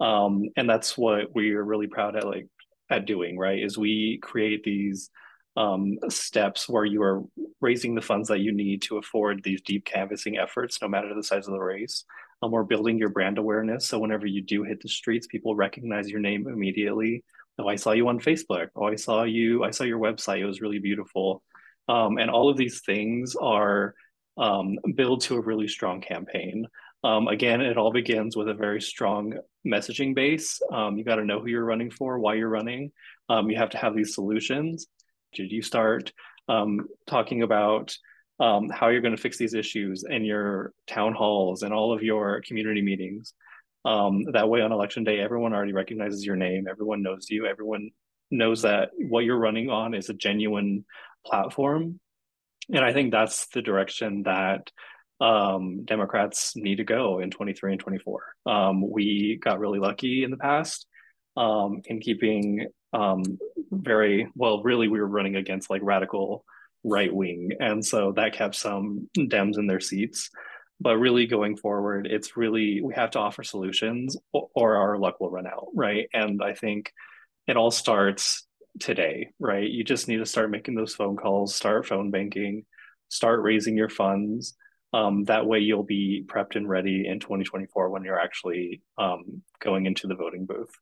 Um, 0.00 0.50
and 0.56 0.68
that's 0.68 0.96
what 0.98 1.34
we 1.34 1.54
are 1.54 1.64
really 1.64 1.86
proud 1.86 2.16
at 2.16 2.26
like 2.26 2.48
at 2.90 3.06
doing, 3.06 3.38
right? 3.38 3.62
Is 3.62 3.78
we 3.78 4.18
create 4.22 4.62
these 4.62 5.10
um, 5.56 5.98
steps 6.08 6.68
where 6.68 6.84
you 6.84 7.02
are 7.02 7.22
raising 7.60 7.94
the 7.94 8.02
funds 8.02 8.28
that 8.28 8.40
you 8.40 8.52
need 8.52 8.82
to 8.82 8.98
afford 8.98 9.42
these 9.42 9.62
deep 9.62 9.84
canvassing 9.84 10.36
efforts, 10.36 10.80
no 10.82 10.88
matter 10.88 11.14
the 11.14 11.22
size 11.22 11.46
of 11.46 11.54
the 11.54 11.58
race. 11.58 12.04
Um, 12.42 12.50
we're 12.50 12.64
building 12.64 12.98
your 12.98 13.08
brand 13.08 13.38
awareness. 13.38 13.86
So 13.86 13.98
whenever 13.98 14.26
you 14.26 14.42
do 14.42 14.62
hit 14.62 14.82
the 14.82 14.88
streets, 14.88 15.26
people 15.26 15.56
recognize 15.56 16.10
your 16.10 16.20
name 16.20 16.46
immediately. 16.46 17.24
Oh, 17.58 17.68
I 17.68 17.76
saw 17.76 17.92
you 17.92 18.06
on 18.08 18.20
Facebook. 18.20 18.68
Oh, 18.76 18.84
I 18.84 18.96
saw 18.96 19.22
you. 19.22 19.64
I 19.64 19.70
saw 19.70 19.84
your 19.84 19.98
website. 19.98 20.40
It 20.40 20.46
was 20.46 20.60
really 20.60 20.78
beautiful. 20.78 21.42
Um, 21.88 22.18
and 22.18 22.30
all 22.30 22.50
of 22.50 22.58
these 22.58 22.82
things 22.82 23.34
are 23.36 23.94
um, 24.38 24.78
build 24.94 25.22
to 25.22 25.36
a 25.36 25.40
really 25.40 25.68
strong 25.68 26.00
campaign. 26.00 26.66
Um, 27.04 27.28
again, 27.28 27.60
it 27.60 27.76
all 27.76 27.92
begins 27.92 28.36
with 28.36 28.48
a 28.48 28.54
very 28.54 28.80
strong 28.80 29.34
messaging 29.66 30.14
base. 30.14 30.60
Um, 30.72 30.96
you 30.96 31.04
got 31.04 31.16
to 31.16 31.24
know 31.24 31.40
who 31.40 31.48
you're 31.48 31.64
running 31.64 31.90
for, 31.90 32.18
why 32.18 32.34
you're 32.34 32.48
running. 32.48 32.92
Um, 33.28 33.50
you 33.50 33.56
have 33.56 33.70
to 33.70 33.78
have 33.78 33.94
these 33.94 34.14
solutions. 34.14 34.86
Did 35.34 35.52
you 35.52 35.62
start 35.62 36.12
um, 36.48 36.86
talking 37.06 37.42
about 37.42 37.96
um, 38.40 38.68
how 38.68 38.88
you're 38.88 39.00
going 39.00 39.16
to 39.16 39.20
fix 39.22 39.38
these 39.38 39.54
issues 39.54 40.04
in 40.08 40.24
your 40.24 40.72
town 40.86 41.12
halls 41.12 41.62
and 41.62 41.72
all 41.72 41.92
of 41.92 42.02
your 42.02 42.42
community 42.46 42.82
meetings? 42.82 43.34
That 43.84 44.48
way, 44.48 44.62
on 44.62 44.72
election 44.72 45.04
day, 45.04 45.20
everyone 45.20 45.54
already 45.54 45.72
recognizes 45.72 46.24
your 46.24 46.36
name. 46.36 46.66
Everyone 46.68 47.02
knows 47.02 47.30
you. 47.30 47.46
Everyone 47.46 47.90
knows 48.30 48.62
that 48.62 48.90
what 48.98 49.24
you're 49.24 49.38
running 49.38 49.70
on 49.70 49.94
is 49.94 50.08
a 50.08 50.14
genuine 50.14 50.84
platform 51.24 52.00
and 52.72 52.84
I 52.84 52.92
think 52.92 53.12
that's 53.12 53.46
the 53.48 53.62
direction 53.62 54.24
that 54.24 54.70
um, 55.20 55.84
Democrats 55.84 56.56
need 56.56 56.76
to 56.76 56.84
go 56.84 57.20
in 57.20 57.30
23 57.30 57.72
and 57.72 57.80
24. 57.80 58.22
Um, 58.44 58.90
we 58.90 59.38
got 59.42 59.60
really 59.60 59.78
lucky 59.78 60.24
in 60.24 60.30
the 60.30 60.36
past 60.36 60.86
um, 61.36 61.82
in 61.86 62.00
keeping 62.00 62.66
um, 62.92 63.22
very 63.70 64.28
well. 64.34 64.62
Really, 64.62 64.88
we 64.88 65.00
were 65.00 65.06
running 65.06 65.36
against 65.36 65.70
like 65.70 65.82
radical 65.82 66.44
right 66.84 67.12
wing, 67.12 67.50
and 67.60 67.84
so 67.84 68.12
that 68.12 68.34
kept 68.34 68.54
some 68.54 69.08
Dems 69.16 69.58
in 69.58 69.66
their 69.66 69.80
seats. 69.80 70.30
But 70.78 70.98
really, 70.98 71.26
going 71.26 71.56
forward, 71.56 72.06
it's 72.06 72.36
really 72.36 72.82
we 72.82 72.94
have 72.94 73.10
to 73.12 73.18
offer 73.18 73.42
solutions, 73.42 74.16
or, 74.32 74.48
or 74.54 74.76
our 74.76 74.98
luck 74.98 75.20
will 75.20 75.30
run 75.30 75.46
out, 75.46 75.68
right? 75.74 76.08
And 76.12 76.42
I 76.42 76.54
think 76.54 76.92
it 77.46 77.56
all 77.56 77.70
starts 77.70 78.45
today, 78.80 79.30
right? 79.38 79.68
You 79.68 79.84
just 79.84 80.08
need 80.08 80.18
to 80.18 80.26
start 80.26 80.50
making 80.50 80.74
those 80.74 80.94
phone 80.94 81.16
calls, 81.16 81.54
start 81.54 81.86
phone 81.86 82.10
banking, 82.10 82.64
start 83.08 83.42
raising 83.42 83.76
your 83.76 83.88
funds. 83.88 84.56
Um, 84.92 85.24
that 85.24 85.46
way 85.46 85.58
you'll 85.58 85.82
be 85.82 86.24
prepped 86.26 86.56
and 86.56 86.68
ready 86.68 87.06
in 87.06 87.20
2024 87.20 87.90
when 87.90 88.04
you're 88.04 88.20
actually 88.20 88.82
um, 88.98 89.42
going 89.60 89.86
into 89.86 90.06
the 90.06 90.14
voting 90.14 90.46
booth. 90.46 90.74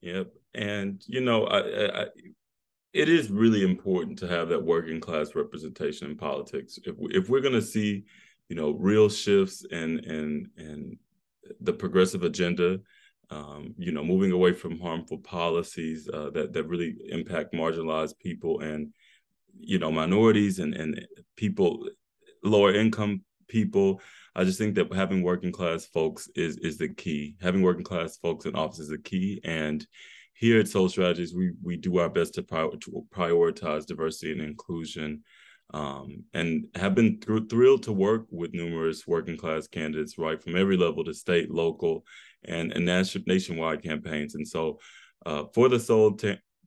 Yep. 0.00 0.32
And, 0.54 1.02
you 1.06 1.20
know, 1.20 1.44
I, 1.44 2.02
I, 2.02 2.06
it 2.92 3.08
is 3.08 3.30
really 3.30 3.62
important 3.62 4.18
to 4.18 4.28
have 4.28 4.48
that 4.48 4.64
working 4.64 5.00
class 5.00 5.34
representation 5.34 6.10
in 6.10 6.16
politics. 6.16 6.78
If, 6.84 6.96
if 6.98 7.28
we're 7.28 7.40
going 7.40 7.54
to 7.54 7.62
see, 7.62 8.04
you 8.48 8.56
know, 8.56 8.72
real 8.72 9.08
shifts 9.08 9.64
and, 9.70 10.04
and, 10.04 10.48
and 10.56 10.96
the 11.60 11.72
progressive 11.72 12.24
agenda, 12.24 12.80
um, 13.30 13.74
you 13.78 13.92
know, 13.92 14.04
moving 14.04 14.32
away 14.32 14.52
from 14.52 14.80
harmful 14.80 15.18
policies 15.18 16.08
uh, 16.12 16.30
that 16.30 16.52
that 16.52 16.64
really 16.64 16.96
impact 17.08 17.54
marginalized 17.54 18.18
people 18.18 18.60
and 18.60 18.92
you 19.58 19.78
know 19.78 19.92
minorities 19.92 20.58
and 20.58 20.74
and 20.74 21.06
people 21.36 21.88
lower 22.42 22.74
income 22.74 23.22
people. 23.48 24.00
I 24.34 24.44
just 24.44 24.58
think 24.58 24.74
that 24.76 24.92
having 24.92 25.22
working 25.22 25.52
class 25.52 25.86
folks 25.86 26.28
is 26.34 26.56
is 26.58 26.78
the 26.78 26.88
key. 26.88 27.36
Having 27.40 27.62
working 27.62 27.84
class 27.84 28.16
folks 28.16 28.46
in 28.46 28.54
office 28.54 28.80
is 28.80 28.88
the 28.88 28.98
key. 28.98 29.40
And 29.44 29.86
here 30.34 30.58
at 30.58 30.68
Soul 30.68 30.88
Strategies, 30.88 31.34
we 31.34 31.52
we 31.62 31.76
do 31.76 31.98
our 31.98 32.08
best 32.08 32.34
to, 32.34 32.42
prior, 32.42 32.70
to 32.80 33.06
prioritize 33.14 33.86
diversity 33.86 34.32
and 34.32 34.40
inclusion. 34.40 35.22
Um, 35.72 36.24
and 36.34 36.66
have 36.74 36.94
been 36.96 37.20
th- 37.20 37.48
thrilled 37.48 37.84
to 37.84 37.92
work 37.92 38.26
with 38.30 38.54
numerous 38.54 39.06
working 39.06 39.36
class 39.36 39.68
candidates, 39.68 40.18
right, 40.18 40.42
from 40.42 40.56
every 40.56 40.76
level 40.76 41.04
to 41.04 41.14
state, 41.14 41.50
local, 41.50 42.04
and, 42.44 42.72
and 42.72 42.86
nation, 42.86 43.22
nationwide 43.26 43.82
campaigns. 43.82 44.34
And 44.34 44.46
so 44.46 44.80
uh, 45.24 45.44
for 45.54 45.68
the 45.68 45.78
Soul, 45.78 46.18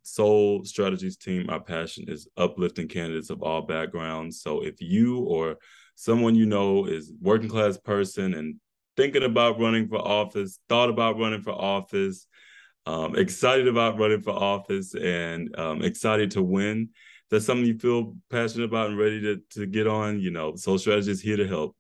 Soul 0.03 0.63
Strategies 0.63 1.17
team, 1.17 1.49
our 1.49 1.59
passion 1.59 2.05
is 2.07 2.29
uplifting 2.37 2.87
candidates 2.87 3.29
of 3.29 3.41
all 3.41 3.61
backgrounds. 3.63 4.41
So 4.41 4.63
if 4.63 4.75
you 4.79 5.19
or 5.19 5.57
someone 5.95 6.35
you 6.35 6.45
know 6.45 6.85
is 6.85 7.11
working 7.21 7.49
class 7.49 7.77
person 7.77 8.33
and 8.33 8.55
thinking 8.95 9.23
about 9.23 9.59
running 9.59 9.87
for 9.87 9.97
office, 9.97 10.59
thought 10.69 10.89
about 10.89 11.17
running 11.17 11.41
for 11.41 11.51
office, 11.51 12.27
um, 12.85 13.15
excited 13.15 13.67
about 13.67 13.97
running 13.97 14.21
for 14.21 14.31
office, 14.33 14.93
and 14.93 15.57
um, 15.57 15.81
excited 15.81 16.31
to 16.31 16.43
win, 16.43 16.89
that's 17.33 17.45
something 17.45 17.65
you 17.65 17.77
feel 17.77 18.15
passionate 18.29 18.65
about 18.65 18.89
and 18.89 18.97
ready 18.97 19.19
to, 19.21 19.41
to 19.51 19.65
get 19.65 19.87
on, 19.87 20.21
you 20.21 20.31
know, 20.31 20.55
Soul 20.55 20.77
Strategies 20.77 21.07
is 21.07 21.21
here 21.21 21.37
to 21.37 21.47
help 21.47 21.75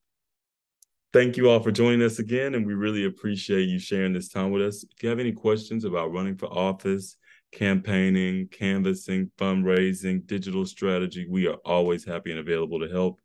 thank 1.13 1.37
you 1.37 1.47
all 1.47 1.59
for 1.59 1.71
joining 1.71 2.01
us 2.01 2.17
again, 2.17 2.55
and 2.55 2.65
we 2.65 2.73
really 2.73 3.05
appreciate 3.05 3.69
you 3.69 3.77
sharing 3.77 4.13
this 4.13 4.29
time 4.29 4.49
with 4.49 4.63
us. 4.63 4.83
If 4.83 5.03
you 5.03 5.09
have 5.09 5.19
any 5.19 5.31
questions 5.31 5.85
about 5.85 6.11
running 6.11 6.35
for 6.35 6.47
office, 6.47 7.17
campaigning, 7.51 8.47
canvassing, 8.47 9.31
fundraising, 9.37 10.25
digital 10.25 10.65
strategy, 10.65 11.27
we 11.29 11.47
are 11.47 11.57
always 11.63 12.03
happy 12.03 12.31
and 12.31 12.39
available 12.39 12.79
to 12.79 12.89
help. 12.89 13.21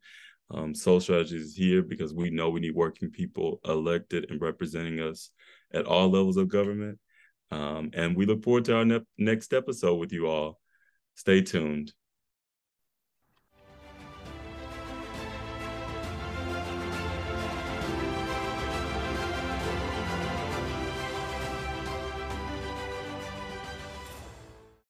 Um, 0.50 0.74
Soul 0.74 1.00
Strategies 1.00 1.46
is 1.46 1.56
here 1.56 1.82
because 1.82 2.12
we 2.12 2.30
know 2.30 2.50
we 2.50 2.60
need 2.60 2.74
working 2.74 3.10
people 3.10 3.58
elected 3.64 4.30
and 4.30 4.40
representing 4.40 5.00
us 5.00 5.30
at 5.72 5.86
all 5.86 6.10
levels 6.10 6.36
of 6.36 6.48
government. 6.48 6.98
Um, 7.50 7.90
and 7.94 8.14
we 8.14 8.26
look 8.26 8.44
forward 8.44 8.66
to 8.66 8.76
our 8.76 8.84
ne- 8.84 9.00
next 9.16 9.54
episode 9.54 9.96
with 9.96 10.12
you 10.12 10.26
all. 10.26 10.60
Stay 11.14 11.40
tuned. 11.40 11.92